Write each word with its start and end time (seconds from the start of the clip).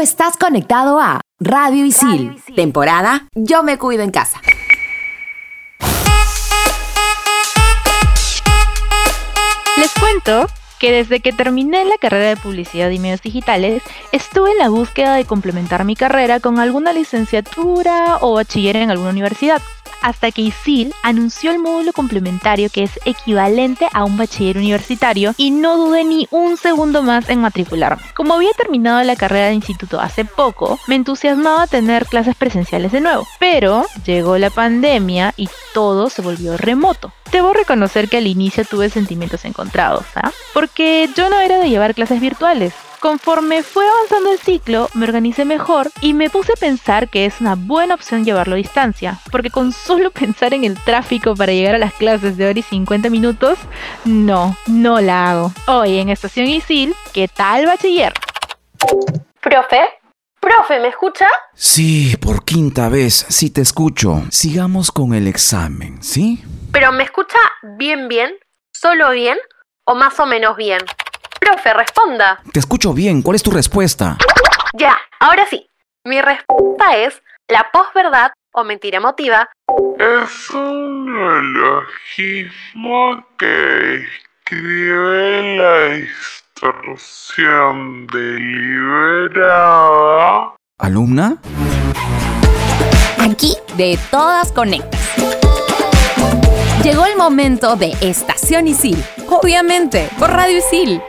estás 0.00 0.36
conectado 0.38 0.98
a 0.98 1.20
Radio 1.38 1.84
Isil, 1.84 2.42
temporada 2.56 3.28
Yo 3.34 3.62
me 3.62 3.76
cuido 3.76 4.02
en 4.02 4.10
casa. 4.10 4.40
Les 9.76 9.92
cuento 9.94 10.46
que 10.78 10.92
desde 10.92 11.20
que 11.20 11.32
terminé 11.32 11.84
la 11.84 11.98
carrera 11.98 12.30
de 12.30 12.36
publicidad 12.36 12.88
y 12.88 12.98
medios 12.98 13.20
digitales, 13.20 13.82
estuve 14.12 14.52
en 14.52 14.58
la 14.58 14.70
búsqueda 14.70 15.14
de 15.14 15.26
complementar 15.26 15.84
mi 15.84 15.94
carrera 15.94 16.40
con 16.40 16.58
alguna 16.58 16.94
licenciatura 16.94 18.16
o 18.22 18.34
bachiller 18.34 18.76
en 18.76 18.90
alguna 18.90 19.10
universidad 19.10 19.60
hasta 20.02 20.30
que 20.30 20.42
ISIL 20.42 20.94
anunció 21.02 21.50
el 21.50 21.58
módulo 21.58 21.92
complementario 21.92 22.68
que 22.70 22.84
es 22.84 22.98
equivalente 23.04 23.88
a 23.92 24.04
un 24.04 24.16
bachiller 24.16 24.58
universitario 24.58 25.34
y 25.36 25.50
no 25.50 25.76
dudé 25.76 26.04
ni 26.04 26.28
un 26.30 26.56
segundo 26.56 27.02
más 27.02 27.28
en 27.28 27.40
matricularme. 27.40 28.02
Como 28.14 28.34
había 28.34 28.52
terminado 28.52 29.02
la 29.02 29.16
carrera 29.16 29.46
de 29.46 29.54
instituto 29.54 30.00
hace 30.00 30.24
poco, 30.24 30.78
me 30.86 30.94
entusiasmaba 30.94 31.66
tener 31.66 32.06
clases 32.06 32.34
presenciales 32.36 32.92
de 32.92 33.00
nuevo, 33.00 33.26
pero 33.38 33.86
llegó 34.04 34.38
la 34.38 34.50
pandemia 34.50 35.34
y 35.36 35.48
todo 35.74 36.10
se 36.10 36.22
volvió 36.22 36.56
remoto. 36.56 37.12
Debo 37.32 37.52
reconocer 37.52 38.08
que 38.08 38.16
al 38.16 38.26
inicio 38.26 38.64
tuve 38.64 38.90
sentimientos 38.90 39.44
encontrados, 39.44 40.04
¿ah? 40.16 40.32
Porque 40.52 41.08
yo 41.14 41.30
no 41.30 41.40
era 41.40 41.58
de 41.58 41.68
llevar 41.68 41.94
clases 41.94 42.20
virtuales, 42.20 42.74
Conforme 43.00 43.62
fue 43.62 43.88
avanzando 43.88 44.30
el 44.30 44.38
ciclo, 44.38 44.90
me 44.92 45.06
organicé 45.06 45.46
mejor 45.46 45.90
y 46.02 46.12
me 46.12 46.28
puse 46.28 46.52
a 46.52 46.60
pensar 46.60 47.08
que 47.08 47.24
es 47.24 47.40
una 47.40 47.54
buena 47.54 47.94
opción 47.94 48.26
llevarlo 48.26 48.52
a 48.52 48.58
distancia, 48.58 49.18
porque 49.32 49.48
con 49.48 49.72
solo 49.72 50.10
pensar 50.10 50.52
en 50.52 50.64
el 50.64 50.78
tráfico 50.78 51.34
para 51.34 51.52
llegar 51.52 51.74
a 51.74 51.78
las 51.78 51.94
clases 51.94 52.36
de 52.36 52.46
hora 52.46 52.58
y 52.58 52.62
50 52.62 53.08
minutos, 53.08 53.58
no, 54.04 54.54
no 54.66 55.00
la 55.00 55.30
hago. 55.30 55.52
Hoy 55.66 55.96
en 55.96 56.10
Estación 56.10 56.46
Isil, 56.46 56.94
¿qué 57.14 57.26
tal 57.26 57.64
bachiller? 57.64 58.12
Profe, 59.40 59.80
profe, 60.38 60.78
¿me 60.80 60.88
escucha? 60.88 61.26
Sí, 61.54 62.14
por 62.20 62.44
quinta 62.44 62.90
vez, 62.90 63.14
sí 63.30 63.48
te 63.48 63.62
escucho. 63.62 64.24
Sigamos 64.30 64.90
con 64.90 65.14
el 65.14 65.26
examen, 65.26 66.02
¿sí? 66.02 66.44
Pero 66.70 66.92
¿me 66.92 67.04
escucha 67.04 67.38
bien 67.78 68.08
bien? 68.08 68.34
¿Solo 68.74 69.10
bien? 69.12 69.38
¿O 69.86 69.94
más 69.94 70.20
o 70.20 70.26
menos 70.26 70.54
bien? 70.58 70.80
Profe, 71.50 71.74
responda. 71.74 72.40
Te 72.52 72.60
escucho 72.60 72.94
bien. 72.94 73.22
¿Cuál 73.22 73.34
es 73.34 73.42
tu 73.42 73.50
respuesta? 73.50 74.16
Ya, 74.72 74.96
ahora 75.18 75.44
sí. 75.50 75.66
Mi 76.04 76.20
respuesta 76.20 76.96
es 76.96 77.20
la 77.48 77.66
posverdad 77.72 78.30
o 78.52 78.62
mentira 78.62 78.98
emotiva. 78.98 79.50
Es 79.98 80.50
un 80.50 81.12
neologismo 81.12 83.26
que 83.36 84.06
describe 84.46 85.56
la 85.56 85.88
distorsión 86.54 88.06
deliberada. 88.06 90.54
¿Alumna? 90.78 91.38
Aquí 93.18 93.56
de 93.76 93.98
todas 94.12 94.52
conectas. 94.52 95.00
Llegó 96.84 97.06
el 97.06 97.16
momento 97.16 97.74
de 97.74 97.96
Estación 98.00 98.68
Isil. 98.68 99.04
Obviamente, 99.28 100.08
por 100.16 100.30
Radio 100.30 100.58
Isil. 100.58 101.02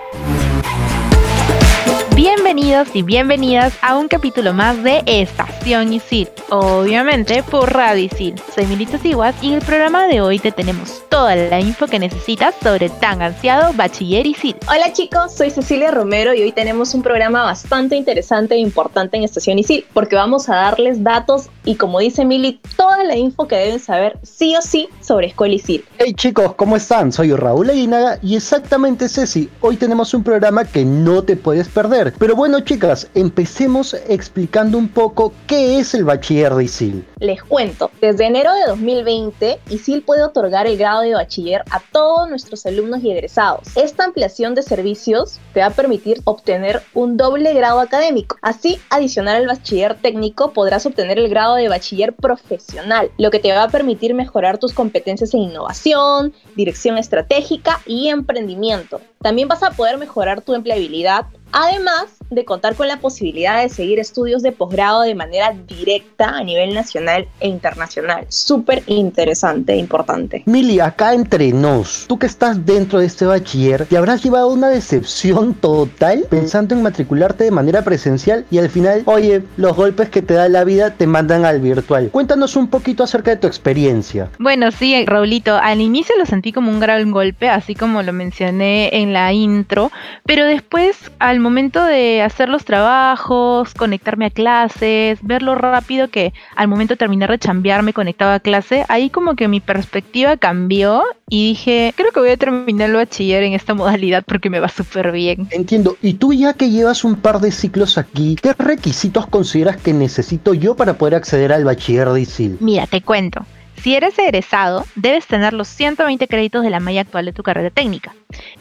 Bienvenidos 2.53 2.89
y 2.93 3.01
bienvenidas 3.03 3.73
a 3.81 3.97
un 3.97 4.09
capítulo 4.09 4.51
más 4.51 4.83
de 4.83 5.01
Estación 5.05 5.93
Isil, 5.93 6.27
obviamente 6.49 7.43
por 7.43 7.71
Radio 7.71 8.03
Isil. 8.03 8.35
Soy 8.53 8.65
Milita 8.65 8.97
Siguas 8.97 9.33
y 9.41 9.47
en 9.47 9.53
el 9.53 9.61
programa 9.61 10.05
de 10.07 10.19
hoy 10.19 10.37
te 10.37 10.51
tenemos 10.51 11.01
toda 11.07 11.33
la 11.37 11.61
info 11.61 11.87
que 11.87 11.97
necesitas 11.97 12.53
sobre 12.61 12.89
tan 12.89 13.21
ansiado 13.21 13.71
Bachiller 13.71 14.27
Isil. 14.27 14.57
Hola 14.67 14.91
chicos, 14.91 15.33
soy 15.33 15.49
Cecilia 15.49 15.91
Romero 15.91 16.33
y 16.33 16.41
hoy 16.41 16.51
tenemos 16.51 16.93
un 16.93 17.01
programa 17.01 17.43
bastante 17.43 17.95
interesante 17.95 18.55
e 18.55 18.57
importante 18.57 19.15
en 19.15 19.23
Estación 19.23 19.57
Isil 19.57 19.85
porque 19.93 20.17
vamos 20.17 20.49
a 20.49 20.55
darles 20.55 21.01
datos 21.01 21.49
y 21.63 21.75
como 21.75 21.99
dice 21.99 22.25
Mili, 22.25 22.59
toda 22.75 23.05
la 23.05 23.15
info 23.15 23.47
que 23.47 23.55
deben 23.55 23.79
saber 23.79 24.19
sí 24.23 24.57
o 24.57 24.61
sí 24.61 24.89
sobre 24.99 25.27
Escuela 25.27 25.55
Isil. 25.55 25.85
Hey 25.99 26.13
chicos, 26.15 26.55
¿cómo 26.55 26.75
están? 26.75 27.13
Soy 27.13 27.33
Raúl 27.33 27.69
Aguinaga 27.69 28.19
y 28.21 28.35
exactamente 28.35 29.07
Ceci, 29.07 29.49
hoy 29.61 29.77
tenemos 29.77 30.13
un 30.13 30.25
programa 30.25 30.65
que 30.65 30.83
no 30.83 31.23
te 31.23 31.37
puedes 31.37 31.69
perder 31.69 32.13
pero 32.19 32.40
bueno, 32.41 32.61
chicas, 32.61 33.07
empecemos 33.13 33.93
explicando 34.09 34.79
un 34.79 34.87
poco 34.87 35.31
qué 35.45 35.77
es 35.77 35.93
el 35.93 36.05
bachiller 36.05 36.55
de 36.55 36.63
ISIL. 36.63 37.05
Les 37.19 37.43
cuento, 37.43 37.91
desde 38.01 38.25
enero 38.25 38.51
de 38.55 38.65
2020, 38.65 39.59
ISIL 39.69 40.01
puede 40.01 40.23
otorgar 40.23 40.65
el 40.65 40.75
grado 40.75 41.01
de 41.01 41.13
bachiller 41.13 41.61
a 41.69 41.79
todos 41.91 42.27
nuestros 42.27 42.65
alumnos 42.65 43.03
y 43.03 43.11
egresados. 43.11 43.67
Esta 43.77 44.05
ampliación 44.05 44.55
de 44.55 44.63
servicios 44.63 45.39
te 45.53 45.59
va 45.59 45.67
a 45.67 45.69
permitir 45.69 46.21
obtener 46.23 46.81
un 46.95 47.15
doble 47.15 47.53
grado 47.53 47.79
académico. 47.79 48.37
Así, 48.41 48.79
adicional 48.89 49.35
al 49.35 49.45
bachiller 49.45 49.93
técnico, 50.01 50.51
podrás 50.51 50.87
obtener 50.87 51.19
el 51.19 51.29
grado 51.29 51.53
de 51.57 51.69
bachiller 51.69 52.15
profesional, 52.15 53.11
lo 53.19 53.29
que 53.29 53.37
te 53.37 53.51
va 53.51 53.65
a 53.65 53.69
permitir 53.69 54.15
mejorar 54.15 54.57
tus 54.57 54.73
competencias 54.73 55.35
en 55.35 55.41
innovación, 55.41 56.33
dirección 56.55 56.97
estratégica 56.97 57.81
y 57.85 58.07
emprendimiento. 58.07 58.99
También 59.21 59.47
vas 59.47 59.61
a 59.61 59.69
poder 59.69 59.99
mejorar 59.99 60.41
tu 60.41 60.55
empleabilidad 60.55 61.27
además 61.51 62.05
de 62.29 62.45
contar 62.45 62.75
con 62.75 62.87
la 62.87 62.99
posibilidad 62.99 63.61
de 63.61 63.69
seguir 63.69 63.99
estudios 63.99 64.41
de 64.41 64.51
posgrado 64.51 65.01
de 65.01 65.15
manera 65.15 65.53
directa 65.67 66.29
a 66.37 66.43
nivel 66.43 66.73
nacional 66.73 67.27
e 67.39 67.47
internacional. 67.47 68.25
Súper 68.29 68.83
interesante 68.87 69.73
e 69.73 69.77
importante. 69.77 70.43
Mili, 70.45 70.79
acá 70.79 71.13
entre 71.13 71.51
nos, 71.51 72.05
tú 72.07 72.17
que 72.17 72.25
estás 72.25 72.65
dentro 72.65 72.99
de 72.99 73.05
este 73.05 73.25
bachiller, 73.25 73.85
te 73.85 73.97
habrás 73.97 74.23
llevado 74.23 74.47
una 74.47 74.69
decepción 74.69 75.53
total 75.53 76.25
pensando 76.29 76.73
en 76.73 76.83
matricularte 76.83 77.43
de 77.43 77.51
manera 77.51 77.83
presencial 77.83 78.45
y 78.49 78.57
al 78.57 78.69
final, 78.69 79.03
oye, 79.05 79.43
los 79.57 79.75
golpes 79.75 80.09
que 80.09 80.21
te 80.21 80.33
da 80.33 80.47
la 80.47 80.63
vida 80.63 80.95
te 80.95 81.07
mandan 81.07 81.45
al 81.45 81.59
virtual. 81.59 82.09
Cuéntanos 82.11 82.55
un 82.55 82.67
poquito 82.67 83.03
acerca 83.03 83.31
de 83.31 83.37
tu 83.37 83.47
experiencia. 83.47 84.29
Bueno, 84.39 84.71
sí, 84.71 85.05
Raulito, 85.05 85.55
al 85.55 85.81
inicio 85.81 86.15
lo 86.17 86.25
sentí 86.25 86.53
como 86.53 86.71
un 86.71 86.79
gran 86.79 87.11
golpe, 87.11 87.49
así 87.49 87.75
como 87.75 88.01
lo 88.03 88.13
mencioné 88.13 88.89
en 89.01 89.11
la 89.13 89.33
intro, 89.33 89.91
pero 90.25 90.45
después 90.45 90.95
al 91.19 91.40
momento 91.41 91.83
de 91.83 92.21
hacer 92.21 92.49
los 92.49 92.65
trabajos, 92.65 93.73
conectarme 93.73 94.25
a 94.25 94.29
clases, 94.29 95.19
ver 95.21 95.41
lo 95.41 95.55
rápido 95.55 96.07
que 96.09 96.33
al 96.55 96.67
momento 96.67 96.93
de 96.93 96.97
terminar 96.97 97.29
de 97.29 97.39
chambear 97.39 97.83
me 97.83 97.93
conectaba 97.93 98.35
a 98.35 98.39
clase, 98.39 98.85
ahí 98.87 99.09
como 99.09 99.35
que 99.35 99.47
mi 99.47 99.59
perspectiva 99.59 100.37
cambió 100.37 101.03
y 101.29 101.49
dije, 101.49 101.93
creo 101.95 102.11
que 102.11 102.19
voy 102.19 102.29
a 102.29 102.37
terminar 102.37 102.89
el 102.89 102.95
bachiller 102.95 103.43
en 103.43 103.53
esta 103.53 103.73
modalidad 103.73 104.23
porque 104.25 104.49
me 104.49 104.59
va 104.59 104.69
súper 104.69 105.11
bien. 105.11 105.47
Entiendo. 105.51 105.97
Y 106.01 106.15
tú 106.15 106.33
ya 106.33 106.53
que 106.53 106.69
llevas 106.69 107.03
un 107.03 107.15
par 107.15 107.39
de 107.39 107.51
ciclos 107.51 107.97
aquí, 107.97 108.35
¿qué 108.41 108.53
requisitos 108.53 109.27
consideras 109.27 109.77
que 109.77 109.93
necesito 109.93 110.53
yo 110.53 110.75
para 110.75 110.93
poder 110.93 111.15
acceder 111.15 111.53
al 111.53 111.63
bachiller 111.63 112.09
de 112.09 112.21
ISIL? 112.21 112.57
Mira, 112.59 112.87
te 112.87 113.01
cuento. 113.01 113.45
Si 113.77 113.95
eres 113.95 114.19
egresado, 114.19 114.85
debes 114.95 115.25
tener 115.25 115.53
los 115.53 115.67
120 115.67 116.27
créditos 116.27 116.61
de 116.63 116.69
la 116.69 116.79
malla 116.79 117.01
actual 117.01 117.25
de 117.25 117.33
tu 117.33 117.41
carrera 117.43 117.71
técnica. 117.71 118.15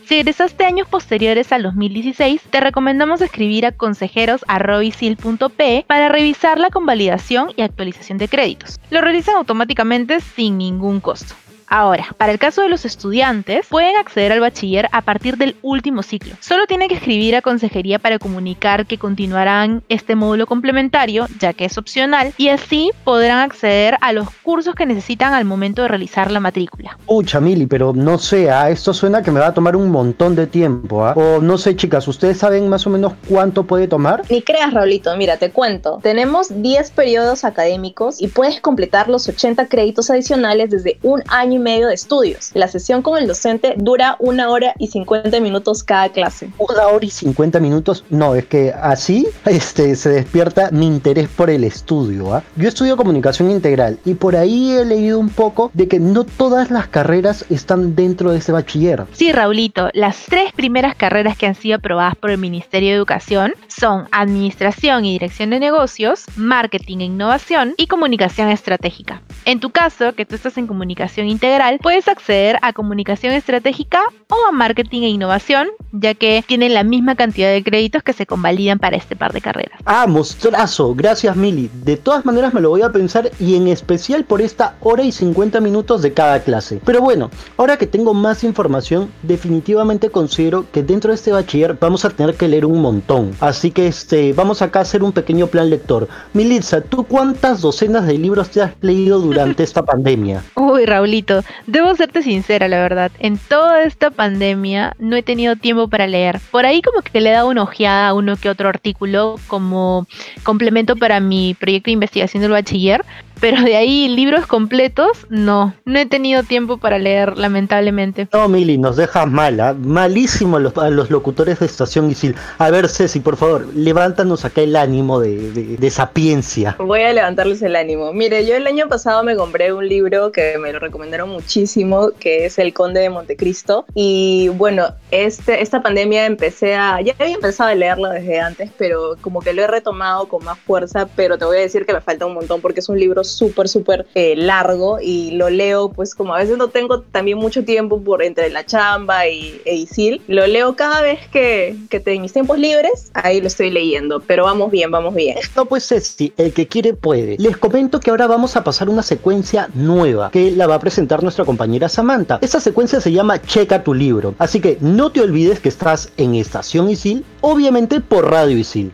Si 0.04 0.16
egresaste 0.16 0.64
años 0.64 0.88
posteriores 0.88 1.52
al 1.52 1.62
2016, 1.62 2.40
te 2.50 2.60
recomendamos 2.60 3.20
escribir 3.20 3.66
a 3.66 3.72
consejeros.robisil.p 3.72 5.84
para 5.86 6.08
revisar 6.08 6.58
la 6.58 6.70
convalidación 6.70 7.52
y 7.56 7.62
actualización 7.62 8.18
de 8.18 8.26
créditos. 8.28 8.80
Lo 8.90 9.02
realizan 9.02 9.36
automáticamente 9.36 10.20
sin 10.20 10.58
ningún 10.58 11.00
costo. 11.00 11.34
Ahora, 11.72 12.08
para 12.18 12.32
el 12.32 12.40
caso 12.40 12.62
de 12.62 12.68
los 12.68 12.84
estudiantes, 12.84 13.64
pueden 13.68 13.96
acceder 13.96 14.32
al 14.32 14.40
bachiller 14.40 14.88
a 14.90 15.02
partir 15.02 15.36
del 15.36 15.54
último 15.62 16.02
ciclo. 16.02 16.34
Solo 16.40 16.66
tienen 16.66 16.88
que 16.88 16.96
escribir 16.96 17.36
a 17.36 17.42
consejería 17.42 18.00
para 18.00 18.18
comunicar 18.18 18.86
que 18.86 18.98
continuarán 18.98 19.84
este 19.88 20.16
módulo 20.16 20.48
complementario, 20.48 21.28
ya 21.38 21.52
que 21.52 21.66
es 21.66 21.78
opcional, 21.78 22.34
y 22.36 22.48
así 22.48 22.90
podrán 23.04 23.38
acceder 23.38 23.96
a 24.00 24.12
los 24.12 24.28
cursos 24.42 24.74
que 24.74 24.84
necesitan 24.84 25.32
al 25.32 25.44
momento 25.44 25.82
de 25.82 25.88
realizar 25.88 26.32
la 26.32 26.40
matrícula. 26.40 26.98
Uy, 27.06 27.24
Chamili, 27.24 27.66
pero 27.66 27.92
no 27.92 28.18
sé, 28.18 28.50
¿ah? 28.50 28.68
esto 28.68 28.92
suena 28.92 29.22
que 29.22 29.30
me 29.30 29.38
va 29.38 29.46
a 29.46 29.54
tomar 29.54 29.76
un 29.76 29.90
montón 29.90 30.34
de 30.34 30.48
tiempo. 30.48 31.06
¿ah? 31.06 31.12
O 31.14 31.40
no 31.40 31.56
sé, 31.56 31.76
chicas, 31.76 32.08
¿ustedes 32.08 32.38
saben 32.38 32.68
más 32.68 32.84
o 32.88 32.90
menos 32.90 33.12
cuánto 33.28 33.62
puede 33.62 33.86
tomar? 33.86 34.22
Ni 34.28 34.42
creas, 34.42 34.74
Raulito, 34.74 35.16
mira, 35.16 35.36
te 35.36 35.52
cuento. 35.52 36.00
Tenemos 36.02 36.48
10 36.62 36.90
periodos 36.90 37.44
académicos 37.44 38.20
y 38.20 38.26
puedes 38.26 38.60
completar 38.60 39.08
los 39.08 39.28
80 39.28 39.68
créditos 39.68 40.10
adicionales 40.10 40.70
desde 40.70 40.98
un 41.04 41.22
año 41.28 41.59
medio 41.60 41.88
de 41.88 41.94
estudios. 41.94 42.50
La 42.54 42.68
sesión 42.68 43.02
con 43.02 43.18
el 43.18 43.26
docente 43.26 43.74
dura 43.76 44.16
una 44.18 44.50
hora 44.50 44.74
y 44.78 44.88
50 44.88 45.40
minutos 45.40 45.84
cada 45.84 46.08
clase. 46.10 46.50
Una 46.58 46.88
hora 46.88 47.04
y 47.04 47.10
50 47.10 47.60
minutos, 47.60 48.04
no, 48.10 48.34
es 48.34 48.46
que 48.46 48.72
así 48.72 49.26
este, 49.46 49.96
se 49.96 50.10
despierta 50.10 50.70
mi 50.70 50.86
interés 50.86 51.28
por 51.28 51.50
el 51.50 51.64
estudio. 51.64 52.34
¿ah? 52.34 52.42
Yo 52.56 52.68
estudio 52.68 52.96
comunicación 52.96 53.50
integral 53.50 53.98
y 54.04 54.14
por 54.14 54.36
ahí 54.36 54.72
he 54.72 54.84
leído 54.84 55.18
un 55.18 55.30
poco 55.30 55.70
de 55.74 55.88
que 55.88 56.00
no 56.00 56.24
todas 56.24 56.70
las 56.70 56.88
carreras 56.88 57.44
están 57.50 57.94
dentro 57.94 58.32
de 58.32 58.38
ese 58.38 58.52
bachiller. 58.52 59.04
Sí, 59.12 59.32
Raulito, 59.32 59.90
las 59.94 60.24
tres 60.26 60.52
primeras 60.52 60.94
carreras 60.94 61.36
que 61.36 61.46
han 61.46 61.54
sido 61.54 61.76
aprobadas 61.76 62.16
por 62.16 62.30
el 62.30 62.38
Ministerio 62.38 62.90
de 62.90 62.96
Educación 62.96 63.54
son 63.68 64.08
Administración 64.12 65.04
y 65.04 65.12
Dirección 65.12 65.50
de 65.50 65.60
Negocios, 65.60 66.24
Marketing 66.36 66.98
e 66.98 67.04
Innovación 67.04 67.74
y 67.76 67.86
Comunicación 67.86 68.48
Estratégica. 68.48 69.22
En 69.44 69.60
tu 69.60 69.70
caso, 69.70 70.14
que 70.14 70.26
tú 70.26 70.34
estás 70.34 70.56
en 70.58 70.66
Comunicación 70.66 71.28
Integral, 71.28 71.49
integral, 71.50 71.80
puedes 71.82 72.06
acceder 72.06 72.58
a 72.62 72.72
comunicación 72.72 73.32
estratégica 73.32 74.00
o 74.28 74.36
a 74.48 74.52
marketing 74.52 75.02
e 75.02 75.08
innovación, 75.08 75.66
ya 75.90 76.14
que 76.14 76.44
tienen 76.46 76.74
la 76.74 76.84
misma 76.84 77.16
cantidad 77.16 77.50
de 77.50 77.64
créditos 77.64 78.04
que 78.04 78.12
se 78.12 78.24
convalidan 78.24 78.78
para 78.78 78.96
este 78.96 79.16
par 79.16 79.32
de 79.32 79.40
carreras. 79.40 79.80
Ah, 79.84 80.06
mostrazo, 80.06 80.94
gracias 80.94 81.34
Mili. 81.34 81.68
De 81.82 81.96
todas 81.96 82.24
maneras 82.24 82.54
me 82.54 82.60
lo 82.60 82.70
voy 82.70 82.82
a 82.82 82.92
pensar 82.92 83.32
y 83.40 83.56
en 83.56 83.66
especial 83.66 84.24
por 84.24 84.40
esta 84.40 84.76
hora 84.80 85.02
y 85.02 85.10
50 85.10 85.60
minutos 85.60 86.02
de 86.02 86.12
cada 86.12 86.40
clase. 86.40 86.80
Pero 86.84 87.00
bueno, 87.00 87.30
ahora 87.56 87.76
que 87.76 87.88
tengo 87.88 88.14
más 88.14 88.44
información, 88.44 89.10
definitivamente 89.22 90.10
considero 90.10 90.66
que 90.70 90.84
dentro 90.84 91.10
de 91.10 91.16
este 91.16 91.32
bachiller 91.32 91.76
vamos 91.80 92.04
a 92.04 92.10
tener 92.10 92.36
que 92.36 92.46
leer 92.46 92.66
un 92.66 92.80
montón. 92.80 93.32
Así 93.40 93.72
que 93.72 93.88
este, 93.88 94.32
vamos 94.32 94.62
acá 94.62 94.78
a 94.78 94.82
hacer 94.82 95.02
un 95.02 95.12
pequeño 95.12 95.48
plan 95.48 95.68
lector. 95.68 96.06
Militza, 96.32 96.80
¿tú 96.80 97.04
cuántas 97.04 97.60
docenas 97.60 98.06
de 98.06 98.18
libros 98.18 98.50
te 98.50 98.62
has 98.62 98.72
leído 98.80 99.18
durante 99.18 99.62
esta 99.70 99.82
pandemia? 99.82 100.44
Uy, 100.54 100.86
Raulito, 100.86 101.39
debo 101.66 101.94
serte 101.94 102.22
sincera, 102.22 102.68
la 102.68 102.78
verdad. 102.78 103.12
En 103.18 103.38
toda 103.38 103.82
esta 103.84 104.10
pandemia 104.10 104.94
no 104.98 105.16
he 105.16 105.22
tenido 105.22 105.56
tiempo 105.56 105.88
para 105.88 106.06
leer. 106.06 106.40
Por 106.50 106.66
ahí 106.66 106.82
como 106.82 107.02
que 107.02 107.20
le 107.20 107.30
he 107.30 107.32
dado 107.32 107.48
una 107.48 107.62
ojeada 107.62 108.08
a 108.08 108.14
uno 108.14 108.36
que 108.36 108.48
otro 108.48 108.68
artículo 108.68 109.36
como 109.46 110.06
complemento 110.42 110.96
para 110.96 111.20
mi 111.20 111.54
proyecto 111.54 111.86
de 111.86 111.92
investigación 111.92 112.42
del 112.42 112.52
bachiller, 112.52 113.04
pero 113.40 113.62
de 113.62 113.74
ahí 113.74 114.08
libros 114.08 114.46
completos, 114.46 115.26
no, 115.30 115.74
no 115.86 115.98
he 115.98 116.06
tenido 116.06 116.42
tiempo 116.42 116.76
para 116.76 116.98
leer, 116.98 117.38
lamentablemente. 117.38 118.28
No, 118.32 118.48
Mili, 118.48 118.76
nos 118.76 118.96
dejas 118.96 119.26
mala, 119.26 119.74
malísimo 119.74 120.58
a 120.58 120.60
los, 120.60 120.76
a 120.76 120.90
los 120.90 121.10
locutores 121.10 121.58
de 121.58 121.66
Estación 121.66 122.10
Isil. 122.10 122.36
A 122.58 122.70
ver, 122.70 122.88
Ceci, 122.88 123.20
por 123.20 123.36
favor, 123.36 123.66
levántanos 123.74 124.44
acá 124.44 124.60
el 124.60 124.76
ánimo 124.76 125.20
de, 125.20 125.52
de, 125.52 125.76
de, 125.78 125.90
sapiencia. 125.90 126.76
Voy 126.78 127.00
a 127.00 127.12
levantarles 127.12 127.62
el 127.62 127.76
ánimo. 127.76 128.12
Mire, 128.12 128.46
yo 128.46 128.56
el 128.56 128.66
año 128.66 128.88
pasado 128.88 129.24
me 129.24 129.34
compré 129.34 129.72
un 129.72 129.88
libro 129.88 130.32
que 130.32 130.58
me 130.58 130.72
lo 130.72 130.78
recomendaron 130.78 131.29
muchísimo, 131.30 132.10
que 132.18 132.46
es 132.46 132.58
El 132.58 132.72
Conde 132.72 133.00
de 133.00 133.10
Montecristo. 133.10 133.84
Y 133.94 134.48
bueno, 134.50 134.86
este, 135.10 135.62
esta 135.62 135.82
pandemia 135.82 136.26
empecé 136.26 136.74
a, 136.74 137.00
ya 137.00 137.14
había 137.18 137.34
empezado 137.34 137.70
a 137.70 137.74
leerlo 137.74 138.10
desde 138.10 138.38
antes, 138.38 138.70
pero 138.76 139.16
como 139.20 139.40
que 139.40 139.52
lo 139.52 139.62
he 139.62 139.66
retomado 139.66 140.28
con 140.28 140.44
más 140.44 140.58
fuerza, 140.58 141.08
pero 141.16 141.38
te 141.38 141.44
voy 141.44 141.58
a 141.58 141.60
decir 141.60 141.86
que 141.86 141.92
me 141.92 142.00
falta 142.00 142.26
un 142.26 142.34
montón 142.34 142.60
porque 142.60 142.80
es 142.80 142.88
un 142.88 142.98
libro 142.98 143.24
súper, 143.24 143.68
súper 143.68 144.06
eh, 144.14 144.36
largo 144.36 144.98
y 145.00 145.32
lo 145.32 145.50
leo, 145.50 145.90
pues 145.90 146.14
como 146.14 146.34
a 146.34 146.38
veces 146.38 146.58
no 146.58 146.68
tengo 146.68 147.00
también 147.00 147.38
mucho 147.38 147.64
tiempo 147.64 148.00
por 148.00 148.22
entre 148.22 148.50
la 148.50 148.64
chamba 148.64 149.26
y 149.26 149.60
e 149.64 149.74
ISIL, 149.74 150.22
lo 150.28 150.46
leo 150.46 150.76
cada 150.76 151.02
vez 151.02 151.26
que, 151.28 151.76
que 151.88 152.00
tengo 152.00 152.20
mis 152.20 152.32
tiempos 152.32 152.58
libres, 152.58 153.10
ahí 153.14 153.40
lo 153.40 153.46
estoy 153.46 153.70
leyendo, 153.70 154.20
pero 154.20 154.44
vamos 154.44 154.70
bien, 154.70 154.90
vamos 154.90 155.14
bien. 155.14 155.38
No, 155.56 155.64
pues 155.64 155.88
Ceci, 155.88 156.32
el 156.36 156.52
que 156.52 156.66
quiere 156.66 156.94
puede. 156.94 157.36
Les 157.38 157.56
comento 157.56 157.98
que 158.00 158.10
ahora 158.10 158.26
vamos 158.26 158.56
a 158.56 158.64
pasar 158.64 158.88
una 158.88 159.02
secuencia 159.02 159.68
nueva 159.74 160.30
que 160.30 160.50
la 160.50 160.66
va 160.66 160.76
a 160.76 160.78
presentar 160.78 161.09
nuestra 161.18 161.44
compañera 161.44 161.88
Samantha. 161.88 162.38
Esta 162.40 162.60
secuencia 162.60 163.00
se 163.00 163.12
llama 163.12 163.42
Checa 163.42 163.82
tu 163.82 163.92
libro, 163.92 164.34
así 164.38 164.60
que 164.60 164.78
no 164.80 165.10
te 165.10 165.20
olvides 165.20 165.58
que 165.58 165.68
estás 165.68 166.10
en 166.16 166.36
Estación 166.36 166.88
Isil, 166.88 167.24
obviamente 167.40 168.00
por 168.00 168.30
Radio 168.30 168.56
Isil. 168.56 168.92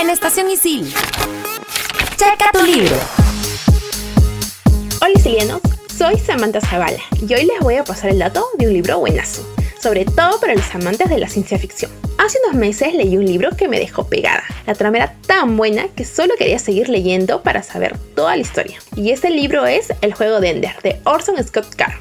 En 0.00 0.10
Estación 0.10 0.50
Isil. 0.50 0.92
Checa 2.16 2.50
tu 2.52 2.64
libro. 2.64 2.96
Hola 5.00 5.12
Isilianos, 5.14 5.60
soy 5.96 6.16
Samantha 6.16 6.60
Zavala 6.60 6.98
y 7.20 7.34
hoy 7.34 7.44
les 7.44 7.60
voy 7.60 7.74
a 7.74 7.84
pasar 7.84 8.10
el 8.10 8.18
dato 8.18 8.44
de 8.56 8.68
un 8.68 8.72
libro 8.72 8.98
buenazo, 9.00 9.46
sobre 9.82 10.04
todo 10.04 10.38
para 10.38 10.54
los 10.54 10.74
amantes 10.74 11.10
de 11.10 11.18
la 11.18 11.28
ciencia 11.28 11.58
ficción. 11.58 11.90
Hace 12.18 12.38
unos 12.46 12.56
meses 12.56 12.94
leí 12.94 13.16
un 13.16 13.26
libro 13.26 13.50
que 13.56 13.66
me 13.66 13.80
dejó 13.80 14.06
pegada. 14.06 14.44
La 14.64 14.74
trama 14.74 14.98
era 14.98 15.14
tan 15.26 15.56
buena 15.56 15.88
que 15.88 16.04
solo 16.04 16.34
quería 16.38 16.60
seguir 16.60 16.88
leyendo 16.88 17.42
para 17.42 17.64
saber 17.64 17.98
toda 18.14 18.36
la 18.36 18.42
historia. 18.42 18.78
Y 18.94 19.10
este 19.10 19.30
libro 19.30 19.66
es 19.66 19.92
El 20.00 20.14
juego 20.14 20.40
de 20.40 20.50
Ender, 20.50 20.76
de 20.84 21.00
Orson 21.04 21.42
Scott 21.42 21.74
Card. 21.74 21.94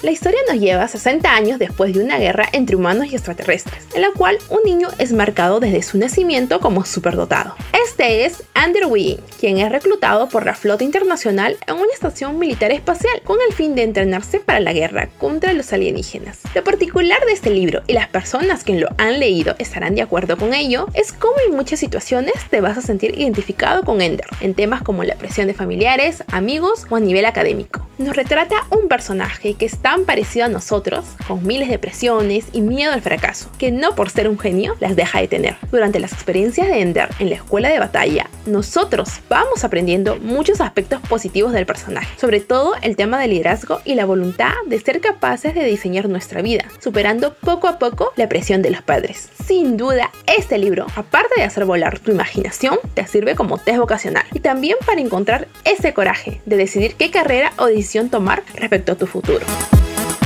La 0.00 0.12
historia 0.12 0.38
nos 0.46 0.60
lleva 0.60 0.86
60 0.86 1.28
años 1.28 1.58
después 1.58 1.92
de 1.92 2.00
una 2.00 2.18
guerra 2.18 2.48
entre 2.52 2.76
humanos 2.76 3.08
y 3.10 3.16
extraterrestres, 3.16 3.82
en 3.94 4.02
la 4.02 4.12
cual 4.16 4.38
un 4.48 4.60
niño 4.64 4.86
es 4.98 5.12
marcado 5.12 5.58
desde 5.58 5.82
su 5.82 5.98
nacimiento 5.98 6.60
como 6.60 6.84
superdotado. 6.84 7.56
Este 7.84 8.24
es 8.24 8.44
Ander 8.54 8.86
Wiggin, 8.86 9.18
quien 9.40 9.58
es 9.58 9.72
reclutado 9.72 10.28
por 10.28 10.46
la 10.46 10.54
flota 10.54 10.84
internacional 10.84 11.56
en 11.66 11.74
una 11.74 11.92
estación 11.92 12.38
militar 12.38 12.70
espacial 12.70 13.20
con 13.24 13.38
el 13.48 13.52
fin 13.52 13.74
de 13.74 13.82
entrenarse 13.82 14.38
para 14.38 14.60
la 14.60 14.72
guerra 14.72 15.08
contra 15.18 15.52
los 15.52 15.72
alienígenas. 15.72 16.42
Lo 16.54 16.62
particular 16.62 17.18
de 17.26 17.32
este 17.32 17.50
libro, 17.50 17.82
y 17.88 17.94
las 17.94 18.06
personas 18.06 18.62
que 18.62 18.78
lo 18.78 18.88
han 18.98 19.18
leído 19.18 19.56
estarán 19.58 19.96
de 19.96 20.02
acuerdo 20.02 20.36
con 20.36 20.54
ello, 20.54 20.86
es 20.94 21.12
cómo 21.12 21.34
en 21.44 21.56
muchas 21.56 21.80
situaciones 21.80 22.34
te 22.50 22.60
vas 22.60 22.78
a 22.78 22.82
sentir 22.82 23.18
identificado 23.18 23.82
con 23.82 24.00
Ender, 24.00 24.28
en 24.40 24.54
temas 24.54 24.82
como 24.82 25.02
la 25.02 25.16
presión 25.16 25.48
de 25.48 25.54
familiares, 25.54 26.22
amigos 26.30 26.86
o 26.88 26.94
a 26.94 27.00
nivel 27.00 27.24
académico. 27.24 27.84
Nos 27.98 28.14
retrata 28.14 28.64
un 28.70 28.86
personaje 28.86 29.54
que 29.54 29.66
está 29.66 29.87
tan 29.88 30.04
parecido 30.04 30.44
a 30.44 30.50
nosotros, 30.50 31.06
con 31.26 31.46
miles 31.46 31.70
de 31.70 31.78
presiones 31.78 32.44
y 32.52 32.60
miedo 32.60 32.92
al 32.92 33.00
fracaso, 33.00 33.50
que 33.56 33.72
no 33.72 33.94
por 33.94 34.10
ser 34.10 34.28
un 34.28 34.38
genio 34.38 34.76
las 34.80 34.94
deja 34.94 35.18
de 35.18 35.28
tener. 35.28 35.56
Durante 35.70 35.98
las 35.98 36.12
experiencias 36.12 36.68
de 36.68 36.82
Ender 36.82 37.08
en 37.18 37.30
la 37.30 37.36
escuela 37.36 37.70
de 37.70 37.78
batalla, 37.78 38.28
nosotros 38.44 39.08
vamos 39.30 39.64
aprendiendo 39.64 40.16
muchos 40.16 40.60
aspectos 40.60 41.00
positivos 41.08 41.54
del 41.54 41.64
personaje, 41.64 42.18
sobre 42.20 42.40
todo 42.40 42.74
el 42.82 42.96
tema 42.96 43.18
del 43.18 43.30
liderazgo 43.30 43.80
y 43.86 43.94
la 43.94 44.04
voluntad 44.04 44.52
de 44.66 44.78
ser 44.78 45.00
capaces 45.00 45.54
de 45.54 45.64
diseñar 45.64 46.06
nuestra 46.06 46.42
vida, 46.42 46.66
superando 46.80 47.32
poco 47.32 47.66
a 47.66 47.78
poco 47.78 48.12
la 48.16 48.28
presión 48.28 48.60
de 48.60 48.68
los 48.68 48.82
padres. 48.82 49.30
Sin 49.42 49.78
duda, 49.78 50.10
este 50.26 50.58
libro, 50.58 50.86
aparte 50.96 51.36
de 51.38 51.44
hacer 51.44 51.64
volar 51.64 51.98
tu 51.98 52.10
imaginación, 52.10 52.78
te 52.92 53.06
sirve 53.06 53.36
como 53.36 53.56
test 53.56 53.78
vocacional 53.78 54.26
y 54.34 54.40
también 54.40 54.76
para 54.84 55.00
encontrar 55.00 55.48
ese 55.64 55.94
coraje 55.94 56.42
de 56.44 56.58
decidir 56.58 56.94
qué 56.96 57.10
carrera 57.10 57.54
o 57.56 57.64
decisión 57.64 58.10
tomar 58.10 58.42
respecto 58.54 58.92
a 58.92 58.96
tu 58.96 59.06
futuro. 59.06 59.46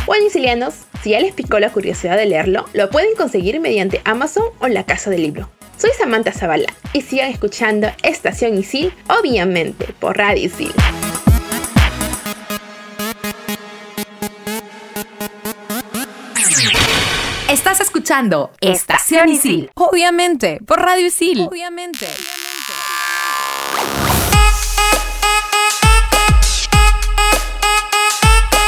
Bueno, 0.04 0.24
sicilianos, 0.24 0.74
si 1.00 1.10
ya 1.10 1.20
les 1.20 1.32
picó 1.32 1.60
la 1.60 1.70
curiosidad 1.70 2.16
de 2.16 2.26
leerlo, 2.26 2.64
lo 2.72 2.90
pueden 2.90 3.14
conseguir 3.14 3.60
mediante 3.60 4.02
Amazon 4.04 4.44
o 4.58 4.66
la 4.66 4.84
Casa 4.84 5.10
del 5.10 5.22
Libro. 5.22 5.48
Soy 5.78 5.90
Samantha 5.96 6.32
Zavala 6.32 6.74
y 6.92 7.02
sigan 7.02 7.30
escuchando 7.30 7.88
Estación 8.02 8.58
Isil, 8.58 8.92
obviamente 9.08 9.94
por 10.00 10.18
Radio 10.18 10.46
Isil. 10.46 10.72
Estás 17.48 17.80
escuchando 17.80 18.50
Estación 18.60 19.28
Isil, 19.28 19.70
obviamente 19.74 20.58
por 20.66 20.80
Radio 20.80 21.06
Isil. 21.06 21.42
Obviamente. 21.42 22.06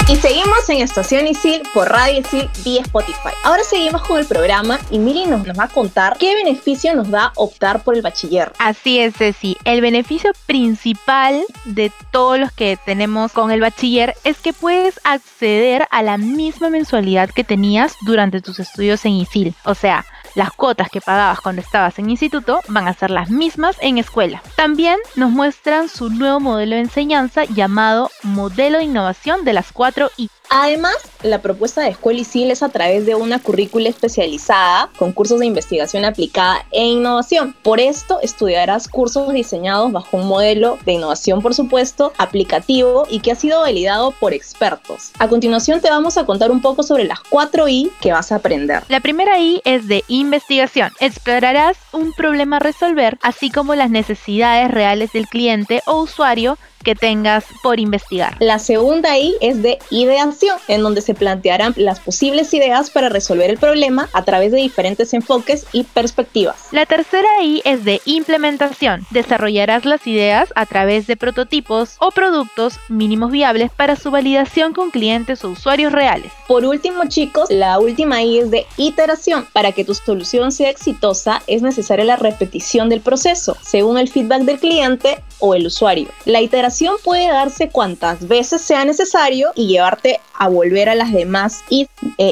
Y 0.07 0.17
seguimos 0.17 0.69
en 0.69 0.83
Estación 0.83 1.27
Isil 1.27 1.63
por 1.73 1.89
Radio 1.89 2.21
Isil 2.21 2.51
vía 2.63 2.83
Spotify. 2.83 3.31
Ahora 3.43 3.65
seguimos 3.65 4.03
con 4.03 4.19
el 4.19 4.27
programa 4.27 4.79
y 4.91 4.99
Miri 4.99 5.25
nos, 5.25 5.47
va 5.59 5.65
a 5.65 5.69
contar 5.69 6.19
qué 6.19 6.35
beneficio 6.35 6.95
nos 6.95 7.11
da 7.11 7.33
optar 7.37 7.83
por 7.83 7.95
el 7.95 8.03
bachiller. 8.03 8.53
Así 8.59 8.99
es, 8.99 9.15
Ceci. 9.17 9.57
El 9.65 9.81
beneficio 9.81 10.33
principal 10.45 11.43
de 11.65 11.91
todos 12.11 12.39
los 12.39 12.53
que 12.53 12.79
tenemos 12.85 13.33
con 13.33 13.51
el 13.51 13.63
bachiller 13.63 14.15
es 14.25 14.41
que 14.41 14.53
puedes 14.53 15.01
acceder 15.05 15.89
a 15.91 16.03
la 16.03 16.19
misma 16.19 16.69
mensualidad 16.69 17.31
que 17.31 17.43
tenías 17.43 17.95
durante 18.05 18.43
tus 18.43 18.61
estudios 18.61 19.07
en 19.07 19.13
ISIL. 19.13 19.55
O 19.65 19.75
sea, 19.75 20.05
las 20.35 20.53
cuotas 20.53 20.91
que 20.91 21.01
pagabas 21.01 21.41
cuando 21.41 21.63
estabas 21.63 21.99
en 21.99 22.11
instituto 22.11 22.61
van 22.69 22.89
a 22.89 22.95
ser 22.95 23.11
las 23.11 23.31
mismas 23.31 23.77
en 23.81 23.99
escuela. 23.99 24.43
También 24.57 24.99
nos 25.17 25.31
muestran 25.31 25.89
su 25.89 26.11
nuevo 26.11 26.41
modelo 26.41 26.77
de 26.77 26.83
enseñanza 26.83 27.45
llamado 27.45 28.11
Modelo 28.23 28.79
de 28.79 28.85
Innovación 28.85 29.45
de 29.45 29.53
las 29.53 29.73
4 29.73 30.11
I. 30.17 30.31
Además, 30.51 30.97
la 31.23 31.43
propuesta 31.43 31.83
de 31.83 31.89
Escuela 31.89 32.21
es 32.21 32.63
a 32.63 32.69
través 32.69 33.07
de 33.07 33.15
una 33.15 33.39
currícula 33.39 33.89
especializada 33.89 34.89
con 34.97 35.13
cursos 35.13 35.41
de 35.41 35.47
investigación 35.47 36.05
aplicada 36.05 36.65
e 36.71 36.85
innovación. 36.85 37.57
Por 37.63 37.81
esto, 37.81 38.21
estudiarás 38.21 38.89
cursos 38.89 39.33
diseñados 39.33 39.91
bajo 39.91 40.17
un 40.17 40.29
modelo 40.29 40.79
de 40.85 40.93
innovación, 40.93 41.43
por 41.43 41.55
supuesto, 41.55 42.13
aplicativo 42.19 43.07
y 43.11 43.21
que 43.21 43.33
ha 43.33 43.37
sido 43.37 43.61
validado 43.61 44.13
por 44.13 44.33
expertos. 44.33 45.13
A 45.19 45.29
continuación, 45.29 45.81
te 45.81 45.91
vamos 45.91 46.17
a 46.19 46.27
contar 46.27 46.51
un 46.51 46.61
poco 46.61 46.83
sobre 46.83 47.05
las 47.05 47.21
4 47.21 47.69
I 47.69 47.91
que 48.01 48.13
vas 48.13 48.31
a 48.31 48.37
aprender. 48.37 48.83
La 48.89 49.01
primera 49.01 49.39
I 49.39 49.61
es 49.65 49.89
de 49.89 50.05
investigación. 50.09 50.93
Explorarás 51.01 51.77
un 51.93 52.13
problema 52.13 52.57
a 52.57 52.61
resolver, 52.61 53.19
así 53.23 53.51
como 53.51 53.75
las 53.75 53.91
necesidades 53.91 54.71
reales 54.71 55.13
del 55.13 55.27
cliente 55.27 55.83
o 55.87 56.03
usuario 56.03 56.59
que 56.85 56.95
tengas 56.95 57.45
por 57.63 57.81
investigar. 57.81 58.37
La 58.39 58.59
segunda 58.59 59.19
I 59.19 59.35
es 59.41 59.63
de 59.63 59.79
ideación, 59.91 60.59
en 60.69 60.83
donde 60.83 61.01
se 61.01 61.15
plantearán 61.15 61.75
las 61.77 61.99
posibles 61.99 62.53
ideas 62.55 62.91
para 62.91 63.09
resolver 63.09 63.51
el 63.51 63.59
problema 63.59 64.09
a 64.13 64.25
través 64.25 64.53
de 64.53 64.59
diferentes 64.59 65.13
enfoques 65.15 65.67
y 65.73 65.85
perspectivas. 65.85 66.69
La 66.71 66.87
tercera 66.87 67.29
I 67.43 67.63
es 67.65 67.85
de 67.85 68.01
implementación. 68.05 69.07
Desarrollarás 69.11 69.85
las 69.85 70.07
ideas 70.07 70.53
a 70.55 70.67
través 70.67 71.07
de 71.07 71.17
prototipos 71.17 71.97
o 71.99 72.11
productos 72.11 72.79
mínimos 72.89 73.33
viables 73.33 73.71
para 73.73 73.97
su 73.97 74.11
validación 74.11 74.73
con 74.73 74.91
clientes 74.91 75.45
o 75.45 75.51
usuarios 75.51 75.93
reales. 75.93 76.31
Por 76.47 76.65
último, 76.65 77.05
chicos, 77.09 77.51
la 77.51 77.79
última 77.79 78.23
I 78.23 78.41
es 78.41 78.51
de 78.51 78.67
iteración. 78.77 79.47
Para 79.53 79.73
que 79.73 79.85
tu 79.85 79.95
solución 79.95 80.53
sea 80.53 80.71
exitosa, 80.71 81.43
es 81.47 81.63
necesaria 81.63 82.05
la 82.05 82.17
repetición 82.17 82.89
del 82.89 83.01
proceso, 83.01 83.57
según 83.63 83.99
el 83.99 84.09
feedback 84.09 84.43
del 84.43 84.59
cliente 84.59 85.23
o 85.39 85.55
el 85.55 85.67
usuario. 85.67 86.09
La 86.27 86.43
iteración 86.43 86.74
puede 87.03 87.29
darse 87.29 87.69
cuantas 87.69 88.27
veces 88.27 88.61
sea 88.63 88.85
necesario 88.85 89.51
y 89.55 89.67
llevarte 89.69 90.21
a 90.37 90.49
volver 90.49 90.89
a 90.89 90.95
las 90.95 91.13
demás 91.13 91.63
eh, 91.71 91.87